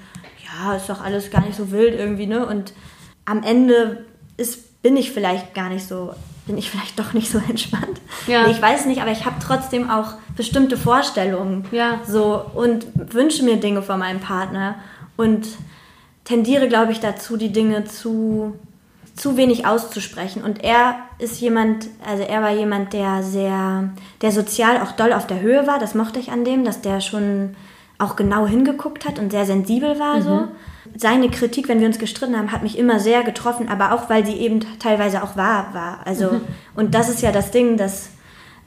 [0.45, 2.47] ja, ist doch alles gar nicht so wild irgendwie, ne?
[2.47, 2.73] Und
[3.25, 4.05] am Ende
[4.37, 6.15] ist, bin ich vielleicht gar nicht so,
[6.47, 8.01] bin ich vielleicht doch nicht so entspannt.
[8.27, 8.47] Ja.
[8.47, 11.67] Nee, ich weiß nicht, aber ich habe trotzdem auch bestimmte Vorstellungen.
[11.73, 12.01] Ja.
[12.07, 14.77] So und wünsche mir Dinge von meinem Partner
[15.17, 15.47] und
[16.25, 18.57] tendiere, glaube ich, dazu, die Dinge zu
[19.17, 20.45] zu wenig auszusprechen.
[20.45, 23.91] Und er ist jemand, also er war jemand, der sehr,
[24.21, 25.79] der sozial auch doll auf der Höhe war.
[25.79, 27.57] Das mochte ich an dem, dass der schon
[27.99, 30.49] auch genau hingeguckt hat und sehr sensibel war so.
[30.97, 34.27] seine Kritik, wenn wir uns gestritten haben, hat mich immer sehr getroffen, aber auch, weil
[34.27, 36.01] sie eben teilweise auch wahr war.
[36.05, 36.41] Also, mhm.
[36.75, 38.11] und das ist ja das Ding, dass,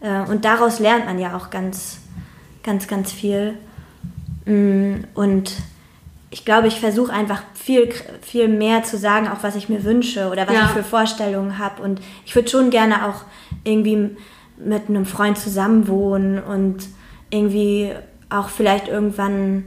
[0.01, 1.99] äh, und daraus lernt man ja auch ganz,
[2.63, 3.53] ganz, ganz viel.
[4.45, 5.53] Mm, und
[6.31, 7.89] ich glaube, ich versuche einfach viel,
[8.21, 10.65] viel mehr zu sagen, auch was ich mir wünsche oder was ja.
[10.65, 11.81] ich für Vorstellungen habe.
[11.81, 13.23] Und ich würde schon gerne auch
[13.63, 14.15] irgendwie
[14.57, 16.87] mit einem Freund zusammenwohnen und
[17.31, 17.93] irgendwie
[18.29, 19.63] auch vielleicht irgendwann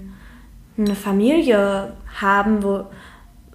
[0.78, 2.84] eine Familie haben, wo,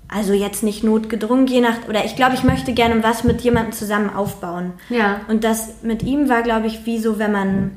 [0.10, 3.72] also jetzt nicht notgedrungen, je nach, oder ich glaube, ich möchte gerne was mit jemandem
[3.72, 4.74] zusammen aufbauen.
[4.89, 5.22] Ja.
[5.30, 7.72] Und das mit ihm war, glaube ich, wie so, wenn man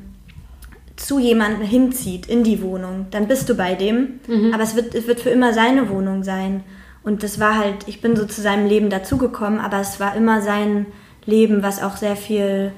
[0.95, 4.53] zu jemandem hinzieht in die Wohnung, dann bist du bei dem, mhm.
[4.53, 6.63] aber es wird, es wird für immer seine Wohnung sein.
[7.03, 10.41] Und das war halt, ich bin so zu seinem Leben dazugekommen, aber es war immer
[10.41, 10.85] sein
[11.25, 12.71] Leben, was auch sehr viel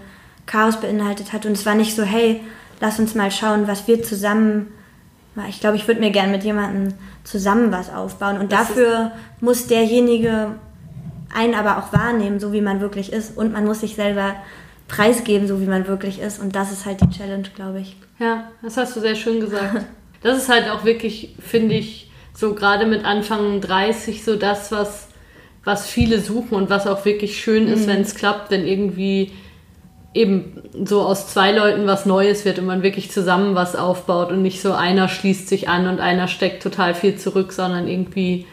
[0.45, 1.45] Chaos beinhaltet hat.
[1.45, 2.41] Und es war nicht so, hey,
[2.80, 4.68] lass uns mal schauen, was wir zusammen.
[5.49, 6.93] Ich glaube, ich würde mir gerne mit jemandem
[7.24, 8.38] zusammen was aufbauen.
[8.38, 9.11] Und das dafür
[9.41, 10.55] muss derjenige
[11.34, 13.38] einen aber auch wahrnehmen, so wie man wirklich ist.
[13.38, 14.36] Und man muss sich selber
[14.96, 16.39] preisgeben, so wie man wirklich ist.
[16.39, 17.96] Und das ist halt die Challenge, glaube ich.
[18.20, 19.86] Ja, das hast du sehr schön gesagt.
[20.22, 25.10] Das ist halt auch wirklich, finde ich, so gerade mit Anfang 30 so das, was,
[25.66, 27.88] was viele suchen und was auch wirklich schön ist, mhm.
[27.88, 29.32] wenn es klappt, wenn irgendwie
[30.14, 34.41] eben so aus zwei Leuten was Neues wird und man wirklich zusammen was aufbaut und
[34.44, 38.46] nicht so einer schließt sich an und einer steckt total viel zurück, sondern irgendwie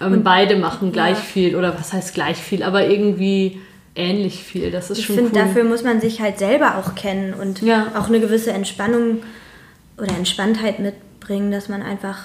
[0.00, 1.22] ähm, beide machen gleich ja.
[1.22, 3.60] viel oder was heißt gleich viel, aber irgendwie
[3.98, 4.70] ähnlich viel.
[4.70, 5.46] Das ist ich schon Ich finde, cool.
[5.46, 7.88] dafür muss man sich halt selber auch kennen und ja.
[7.98, 9.22] auch eine gewisse Entspannung
[9.98, 12.18] oder Entspanntheit mitbringen, dass man einfach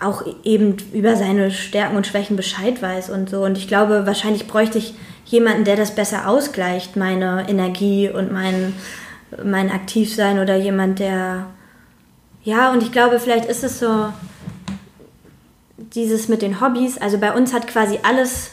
[0.00, 3.44] auch eben über seine Stärken und Schwächen Bescheid weiß und so.
[3.44, 4.94] Und ich glaube, wahrscheinlich bräuchte ich
[5.26, 8.74] jemanden, der das besser ausgleicht, meine Energie und mein,
[9.44, 11.46] mein Aktivsein oder jemand, der.
[12.44, 14.12] Ja, und ich glaube, vielleicht ist es so
[15.76, 16.96] dieses mit den Hobbys.
[16.96, 18.52] Also bei uns hat quasi alles.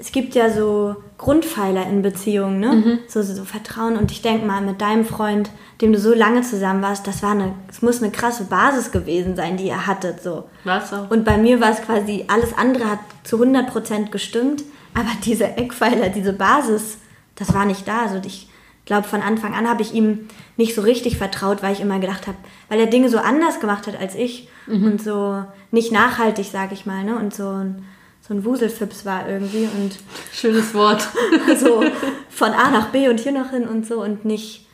[0.00, 2.72] Es gibt ja so Grundpfeiler in Beziehungen, ne?
[2.72, 2.98] Mhm.
[3.06, 3.98] So, so, so, Vertrauen.
[3.98, 5.50] Und ich denke mal, mit deinem Freund,
[5.82, 9.36] dem du so lange zusammen warst, das war eine, es muss eine krasse Basis gewesen
[9.36, 10.48] sein, die ihr hattet, so.
[10.64, 11.10] Was auch.
[11.10, 16.08] Und bei mir war es quasi, alles andere hat zu 100% gestimmt, aber diese Eckpfeiler,
[16.08, 16.98] diese Basis,
[17.36, 18.02] das war nicht da.
[18.02, 18.48] Also ich
[18.86, 22.26] glaube, von Anfang an habe ich ihm nicht so richtig vertraut, weil ich immer gedacht
[22.26, 22.38] habe,
[22.68, 24.84] weil er Dinge so anders gemacht hat als ich mhm.
[24.84, 27.16] und so nicht nachhaltig, sage ich mal, ne?
[27.16, 27.84] Und so ein
[28.30, 29.96] so ein Wuselfips war irgendwie und
[30.32, 31.02] schönes Wort.
[31.58, 31.82] so
[32.28, 34.66] von A nach B und hier noch hin und so und nicht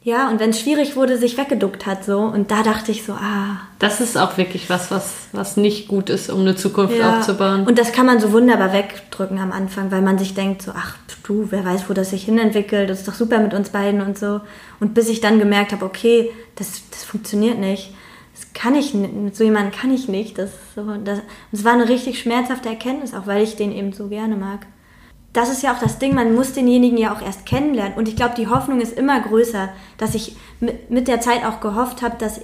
[0.00, 3.14] ja, und wenn es schwierig wurde, sich weggeduckt hat so und da dachte ich so,
[3.14, 7.18] ah, das ist auch wirklich was, was was nicht gut ist, um eine Zukunft ja.
[7.18, 7.66] aufzubauen.
[7.66, 10.96] Und das kann man so wunderbar wegdrücken am Anfang, weil man sich denkt so, ach,
[11.24, 14.16] du, wer weiß, wo das sich hinentwickelt, das ist doch super mit uns beiden und
[14.16, 14.40] so
[14.78, 17.92] und bis ich dann gemerkt habe, okay, das das funktioniert nicht
[18.58, 20.36] kann ich mit so jemandem kann ich nicht.
[20.36, 21.20] Das, so, das,
[21.52, 24.66] das war eine richtig schmerzhafte Erkenntnis, auch weil ich den eben so gerne mag.
[25.32, 27.96] Das ist ja auch das Ding, man muss denjenigen ja auch erst kennenlernen.
[27.96, 30.34] Und ich glaube, die Hoffnung ist immer größer, dass ich
[30.88, 32.40] mit der Zeit auch gehofft habe, dass,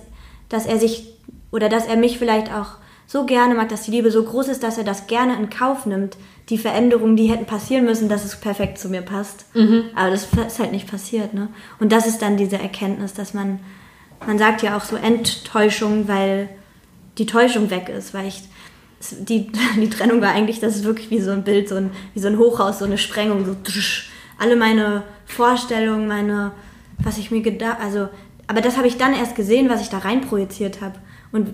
[0.48, 1.14] dass er sich
[1.50, 2.76] oder dass er mich vielleicht auch
[3.08, 5.84] so gerne mag, dass die Liebe so groß ist, dass er das gerne in Kauf
[5.84, 6.16] nimmt.
[6.48, 9.46] Die Veränderungen, die hätten passieren müssen, dass es perfekt zu mir passt.
[9.56, 9.86] Mhm.
[9.96, 11.34] Aber das ist halt nicht passiert.
[11.34, 11.48] Ne?
[11.80, 13.58] Und das ist dann diese Erkenntnis, dass man
[14.26, 16.48] man sagt ja auch so Enttäuschung, weil
[17.18, 18.42] die Täuschung weg ist, weil ich
[19.10, 22.20] die, die Trennung war eigentlich, das ist wirklich wie so ein Bild, so ein, wie
[22.20, 26.52] so ein Hochhaus, so eine Sprengung, so tsch, alle meine Vorstellungen, meine,
[26.98, 28.08] was ich mir gedacht, also,
[28.46, 30.94] aber das habe ich dann erst gesehen, was ich da rein projiziert habe.
[31.32, 31.50] Und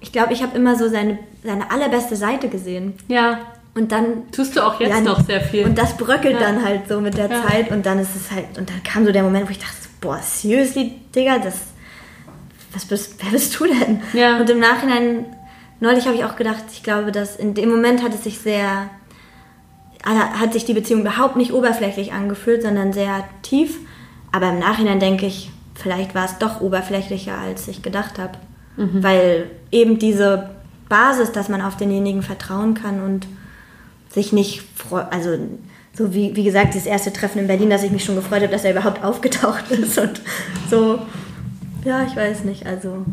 [0.00, 2.94] ich glaube, ich habe immer so seine, seine allerbeste Seite gesehen.
[3.08, 3.40] Ja.
[3.74, 4.30] Und dann.
[4.32, 5.64] Tust du auch jetzt ja, noch sehr viel.
[5.64, 6.40] Und das bröckelt ja.
[6.40, 7.42] dann halt so mit der ja.
[7.46, 9.76] Zeit und dann ist es halt, und dann kam so der Moment, wo ich dachte,
[10.00, 11.71] boah, seriously, Digga, das
[12.72, 14.00] was bist, wer bist du denn?
[14.12, 14.40] Ja.
[14.40, 15.26] Und im Nachhinein,
[15.80, 18.88] neulich habe ich auch gedacht, ich glaube, dass in dem Moment hat es sich sehr,
[20.04, 23.78] hat sich die Beziehung überhaupt nicht oberflächlich angefühlt, sondern sehr tief.
[24.32, 28.38] Aber im Nachhinein denke ich, vielleicht war es doch oberflächlicher, als ich gedacht habe.
[28.76, 29.02] Mhm.
[29.02, 30.50] Weil eben diese
[30.88, 33.26] Basis, dass man auf denjenigen vertrauen kann und
[34.10, 35.38] sich nicht freut, also
[35.94, 38.52] so wie, wie gesagt, dieses erste Treffen in Berlin, dass ich mich schon gefreut habe,
[38.52, 40.20] dass er überhaupt aufgetaucht ist und
[40.70, 41.00] so
[41.84, 42.66] ja, ich weiß nicht.
[42.66, 43.04] Also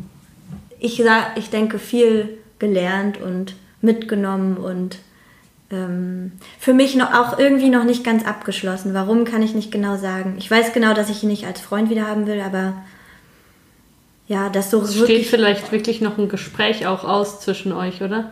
[0.80, 4.98] ich, sag, ich denke viel gelernt und mitgenommen und
[5.72, 8.94] ähm, für mich noch, auch irgendwie noch nicht ganz abgeschlossen.
[8.94, 10.36] Warum kann ich nicht genau sagen.
[10.38, 12.74] Ich weiß genau, dass ich ihn nicht als Freund wieder haben will, aber
[14.28, 18.32] ja, das so es steht vielleicht wirklich noch ein Gespräch auch aus zwischen euch, oder?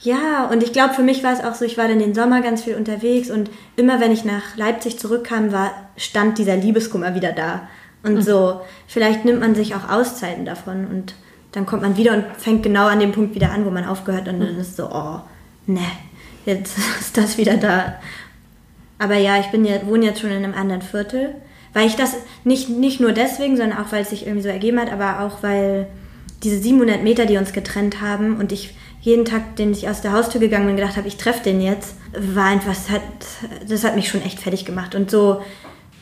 [0.00, 2.42] Ja, und ich glaube, für mich war es auch so, ich war dann den Sommer
[2.42, 7.32] ganz viel unterwegs und immer wenn ich nach Leipzig zurückkam, war, stand dieser Liebeskummer wieder
[7.32, 7.68] da.
[8.06, 8.22] Und mhm.
[8.22, 10.86] so, vielleicht nimmt man sich auch Auszeiten davon.
[10.86, 11.14] Und
[11.52, 14.28] dann kommt man wieder und fängt genau an dem Punkt wieder an, wo man aufgehört
[14.28, 15.20] und dann ist so, oh,
[15.66, 15.80] ne,
[16.44, 17.96] jetzt ist das wieder da.
[18.98, 21.34] Aber ja, ich bin ja, wohne jetzt schon in einem anderen Viertel,
[21.72, 24.80] weil ich das nicht, nicht nur deswegen, sondern auch, weil es sich irgendwie so ergeben
[24.80, 25.86] hat, aber auch, weil
[26.42, 30.12] diese 700 Meter, die uns getrennt haben und ich jeden Tag, den ich aus der
[30.12, 33.02] Haustür gegangen bin, gedacht habe, ich treffe den jetzt, war einfach, das hat,
[33.68, 34.94] das hat mich schon echt fertig gemacht.
[34.94, 35.42] Und so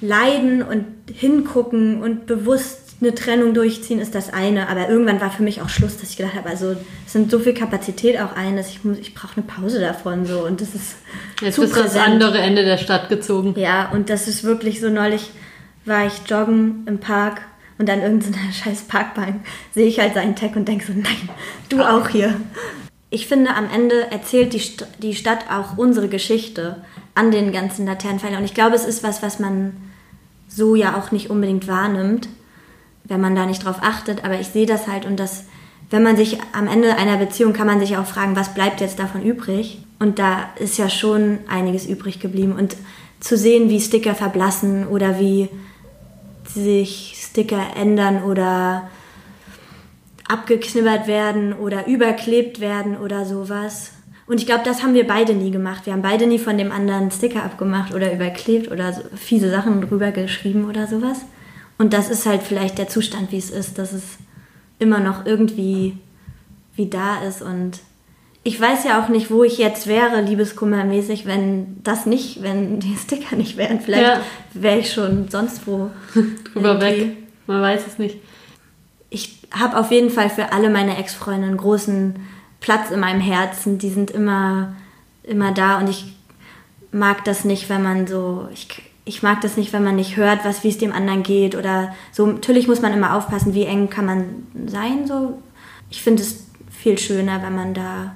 [0.01, 5.43] leiden und hingucken und bewusst eine Trennung durchziehen ist das eine, aber irgendwann war für
[5.43, 6.77] mich auch Schluss, dass ich gedacht habe, also
[7.07, 10.27] es sind so viel Kapazität auch ein, dass ich muss, ich brauche eine Pause davon
[10.27, 10.97] so und das ist
[11.41, 13.55] jetzt ist das andere Ende der Stadt gezogen.
[13.57, 15.31] Ja, und das ist wirklich so neulich
[15.85, 17.43] war ich joggen im Park
[17.79, 21.29] und an irgendeiner scheiß Parkbank sehe ich halt seinen Tag und denke so, nein,
[21.69, 22.41] du auch hier.
[23.11, 26.85] Ich finde, am Ende erzählt die, St die Stadt auch unsere Geschichte
[27.15, 28.39] an den ganzen Laternenpfeilern.
[28.39, 29.77] Und ich glaube, es ist was, was man
[30.49, 32.29] so ja auch nicht unbedingt wahrnimmt
[33.05, 34.25] wenn man da nicht drauf achtet.
[34.25, 35.45] Aber ich sehe das halt und das,
[35.91, 38.99] wenn man sich am Ende einer Beziehung kann man sich auch fragen, was bleibt jetzt
[38.99, 39.79] davon übrig?
[39.99, 42.53] Und da ist ja schon einiges übrig geblieben.
[42.53, 42.77] Und
[43.21, 45.49] zu sehen, wie Sticker verblassen oder wie
[46.47, 48.91] sich Sticker ändern oder
[50.29, 53.93] abgeknibbert werden oder überklebt werden oder sowas.
[54.27, 55.85] Und ich glaube, das haben wir beide nie gemacht.
[55.85, 59.83] Wir haben beide nie von dem anderen Sticker abgemacht oder überklebt oder so fiese Sachen
[59.83, 61.21] drüber geschrieben oder sowas.
[61.77, 64.19] Und das ist halt vielleicht der Zustand, wie es ist, dass es
[64.79, 65.99] immer noch irgendwie
[66.75, 67.43] wie da ist.
[67.43, 67.81] Und
[68.45, 72.97] ich weiß ja auch nicht, wo ich jetzt wäre, liebeskummermäßig, wenn das nicht, wenn die
[73.03, 73.81] Sticker nicht wären.
[73.81, 74.21] Vielleicht ja.
[74.55, 75.91] wäre ich schon sonst wo.
[76.53, 77.17] Drüber weg.
[77.47, 78.17] Man weiß es nicht.
[79.11, 82.17] Ich habe auf jeden Fall für alle meine Ex-Freunde einen großen
[82.65, 83.77] Platz in meinem Herzen.
[83.77, 84.75] Die sind immer,
[85.23, 86.17] immer da und ich
[86.93, 88.49] mag das nicht, wenn man so.
[88.55, 88.69] Ich,
[89.05, 91.95] ich mag das nicht, wenn man nicht hört, was wie es dem anderen geht oder
[92.11, 92.25] so.
[92.25, 95.07] Natürlich muss man immer aufpassen, wie eng kann man sein.
[95.07, 95.43] So,
[95.91, 98.15] ich finde es viel schöner, wenn man da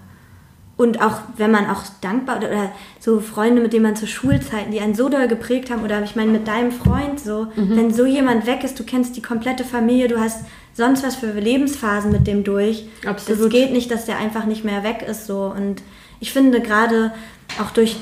[0.78, 4.70] und auch wenn man auch dankbar oder, oder, so Freunde, mit denen man zur Schulzeiten,
[4.70, 7.76] die einen so doll geprägt haben oder ich meine mit deinem Freund so, mhm.
[7.76, 11.32] wenn so jemand weg ist, du kennst die komplette Familie, du hast sonst was für
[11.32, 12.86] Lebensphasen mit dem durch.
[13.04, 13.40] Absolut.
[13.40, 15.82] Es geht nicht, dass der einfach nicht mehr weg ist so und
[16.20, 17.12] ich finde gerade
[17.60, 17.96] auch durch,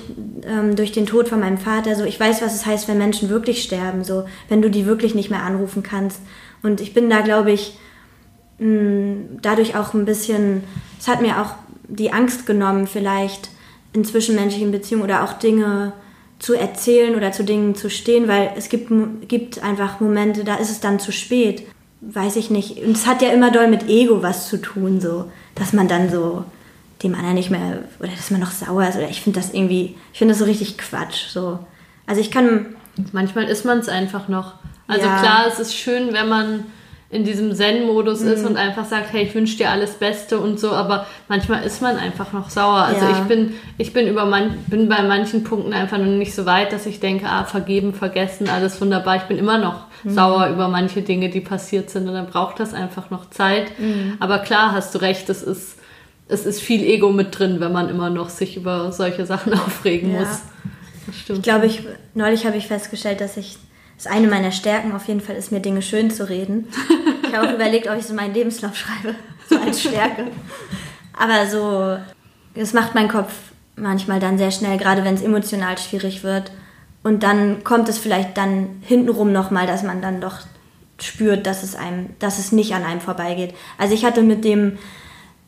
[0.46, 3.30] ähm, durch den Tod von meinem Vater, so ich weiß, was es heißt, wenn Menschen
[3.30, 6.20] wirklich sterben, so wenn du die wirklich nicht mehr anrufen kannst.
[6.62, 7.78] Und ich bin da, glaube ich,
[8.58, 10.62] mh, dadurch auch ein bisschen,
[10.98, 11.54] es hat mir auch
[11.88, 13.50] die Angst genommen, vielleicht
[13.92, 15.92] in zwischenmenschlichen Beziehungen oder auch Dinge
[16.38, 18.90] zu erzählen oder zu Dingen zu stehen, weil es gibt,
[19.28, 21.62] gibt einfach Momente, da ist es dann zu spät.
[22.02, 22.78] Weiß ich nicht.
[22.84, 26.10] Und es hat ja immer doll mit Ego was zu tun, so, dass man dann
[26.10, 26.44] so
[27.02, 29.96] dem anderen nicht mehr, oder dass man noch sauer ist, oder ich finde das irgendwie,
[30.12, 31.58] ich finde das so richtig Quatsch, so.
[32.06, 32.76] Also ich kann...
[33.12, 34.54] Manchmal ist man es einfach noch.
[34.86, 35.18] Also ja.
[35.18, 36.64] klar, es ist schön, wenn man
[37.16, 38.32] in diesem Zen-Modus mhm.
[38.32, 41.80] ist und einfach sagt, hey, ich wünsche dir alles Beste und so, aber manchmal ist
[41.80, 42.82] man einfach noch sauer.
[42.82, 43.12] Also ja.
[43.12, 46.72] ich bin, ich bin über man, bin bei manchen Punkten einfach noch nicht so weit,
[46.72, 49.16] dass ich denke, ah, vergeben, vergessen, alles wunderbar.
[49.16, 50.10] Ich bin immer noch mhm.
[50.10, 53.78] sauer über manche Dinge, die passiert sind und dann braucht das einfach noch Zeit.
[53.78, 54.16] Mhm.
[54.20, 55.78] Aber klar, hast du recht, es ist
[56.28, 60.12] es ist viel Ego mit drin, wenn man immer noch sich über solche Sachen aufregen
[60.12, 60.20] ja.
[60.20, 60.40] muss.
[61.06, 61.38] Das stimmt.
[61.38, 61.82] Ich glaube, ich,
[62.14, 63.58] neulich habe ich festgestellt, dass ich
[63.96, 66.68] das eine meiner Stärken auf jeden Fall ist, mir Dinge schön zu reden.
[67.26, 69.14] Ich habe auch überlegt, ob ich so meinen Lebenslauf schreibe,
[69.48, 70.26] so als Stärke.
[71.18, 71.98] Aber so,
[72.54, 73.32] es macht meinen Kopf
[73.76, 76.50] manchmal dann sehr schnell, gerade wenn es emotional schwierig wird.
[77.02, 80.40] Und dann kommt es vielleicht dann hintenrum nochmal, dass man dann doch
[81.00, 83.54] spürt, dass es einem, dass es nicht an einem vorbeigeht.
[83.78, 84.78] Also ich hatte mit dem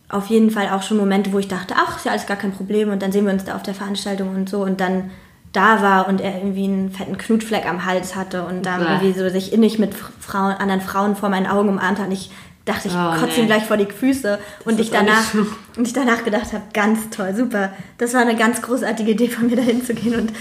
[0.08, 2.52] auf jeden Fall auch schon Momente, wo ich dachte, ach, ist ja alles gar kein
[2.52, 5.10] Problem und dann sehen wir uns da auf der Veranstaltung und so und dann
[5.52, 8.94] da war und er irgendwie einen fetten Knutfleck am Hals hatte und dann ja.
[8.94, 12.30] irgendwie so sich innig mit Frauen, anderen Frauen vor meinen Augen umarmt hat und ich
[12.68, 13.40] dachte, ich oh, kotze nee.
[13.40, 15.32] ihm gleich vor die Füße und ich, danach,
[15.76, 17.72] und ich danach gedacht habe, ganz toll, super.
[17.96, 20.32] Das war eine ganz großartige Idee von mir, da hinzugehen und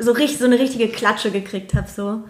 [0.00, 1.88] so, richtig, so eine richtige Klatsche gekriegt habe.
[1.88, 2.22] So.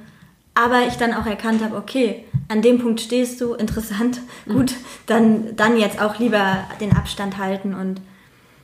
[0.55, 4.53] Aber ich dann auch erkannt habe, okay, an dem Punkt stehst du, interessant, mhm.
[4.53, 4.75] gut,
[5.07, 7.75] dann, dann jetzt auch lieber den Abstand halten.
[7.75, 8.01] Und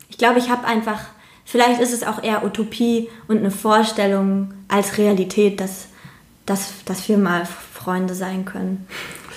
[0.09, 1.01] ich glaube, ich habe einfach,
[1.47, 5.86] vielleicht ist es auch eher Utopie und eine Vorstellung als Realität, dass,
[6.44, 8.86] dass, dass wir mal Freunde sein können.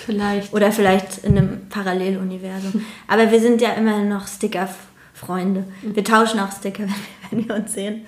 [0.04, 0.52] Vielleicht.
[0.52, 2.84] Oder vielleicht in einem Paralleluniversum.
[3.06, 5.64] Aber wir sind ja immer noch Sticker-Freunde.
[5.82, 6.82] Wir tauschen auch Sticker,
[7.30, 8.06] wenn wir, wenn wir uns sehen.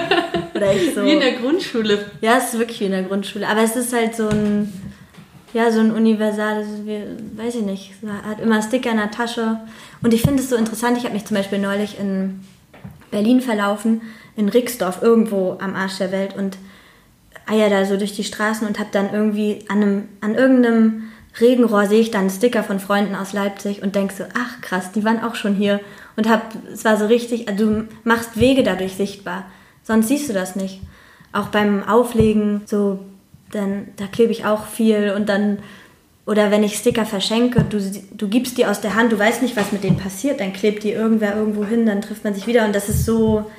[0.54, 1.04] Oder ich so.
[1.04, 2.10] Wie in der Grundschule.
[2.20, 3.46] Ja, es ist wirklich wie in der Grundschule.
[3.46, 4.72] Aber es ist halt so ein,
[5.52, 6.66] ja, so ein universales,
[7.36, 7.92] weiß ich nicht,
[8.28, 9.60] hat immer Sticker in der Tasche.
[10.02, 12.40] Und ich finde es so interessant, ich habe mich zum Beispiel neulich in
[13.14, 14.02] Berlin verlaufen,
[14.36, 16.58] in Rixdorf, irgendwo am Arsch der Welt und
[17.46, 21.04] eier da so durch die Straßen und habe dann irgendwie an, einem, an irgendeinem
[21.40, 25.04] Regenrohr sehe ich dann Sticker von Freunden aus Leipzig und denke so, ach krass, die
[25.04, 25.80] waren auch schon hier.
[26.16, 29.44] Und hab, es war so richtig, also du machst Wege dadurch sichtbar.
[29.82, 30.80] Sonst siehst du das nicht.
[31.32, 33.00] Auch beim Auflegen, so,
[33.50, 35.58] dann, da klebe ich auch viel und dann,
[36.26, 37.78] oder wenn ich Sticker verschenke, du,
[38.12, 40.82] du gibst die aus der Hand, du weißt nicht, was mit denen passiert, dann klebt
[40.82, 43.50] die irgendwer irgendwo hin, dann trifft man sich wieder und das ist so,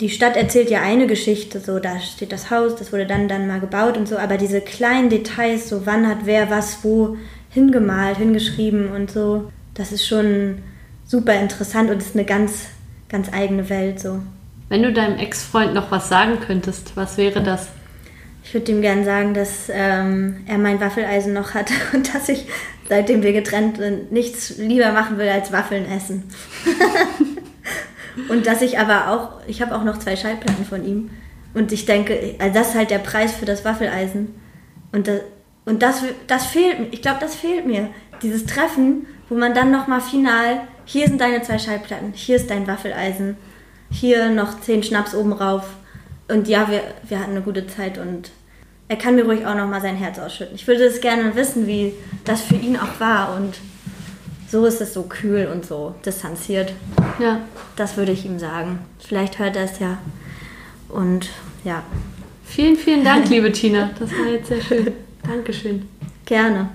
[0.00, 3.48] die Stadt erzählt ja eine Geschichte, so da steht das Haus, das wurde dann dann
[3.48, 7.16] mal gebaut und so, aber diese kleinen Details, so wann hat wer was wo
[7.50, 10.58] hingemalt, hingeschrieben und so, das ist schon
[11.04, 12.66] super interessant und ist eine ganz
[13.08, 14.20] ganz eigene Welt so.
[14.68, 17.68] Wenn du deinem Ex-Freund noch was sagen könntest, was wäre das?
[18.48, 22.46] Ich würde ihm gerne sagen, dass ähm, er mein Waffeleisen noch hat und dass ich,
[22.88, 26.24] seitdem wir getrennt sind, nichts lieber machen will als Waffeln essen.
[28.28, 31.10] Und dass ich aber auch, ich habe auch noch zwei Schallplatten von ihm.
[31.54, 34.34] Und ich denke, also das ist halt der Preis für das Waffeleisen.
[34.90, 35.20] Und das,
[35.64, 36.88] und das, das fehlt mir.
[36.90, 37.90] Ich glaube, das fehlt mir.
[38.22, 42.66] Dieses Treffen, wo man dann nochmal final, hier sind deine zwei Schallplatten, hier ist dein
[42.66, 43.36] Waffeleisen,
[43.90, 45.76] hier noch zehn Schnaps oben rauf.
[46.26, 48.32] Und ja, wir, wir hatten eine gute Zeit und
[48.88, 50.54] er kann mir ruhig auch nochmal sein Herz ausschütten.
[50.54, 51.92] Ich würde es gerne wissen, wie
[52.24, 53.58] das für ihn auch war und
[54.50, 56.72] so ist es so kühl und so distanziert.
[57.18, 57.42] Ja.
[57.76, 58.78] Das würde ich ihm sagen.
[58.98, 59.98] Vielleicht hört er es ja.
[60.88, 61.28] Und
[61.64, 61.82] ja.
[62.46, 63.90] Vielen, vielen Dank, liebe Tina.
[63.98, 64.92] Das war jetzt sehr schön.
[65.22, 65.86] Dankeschön.
[66.24, 66.70] Gerne.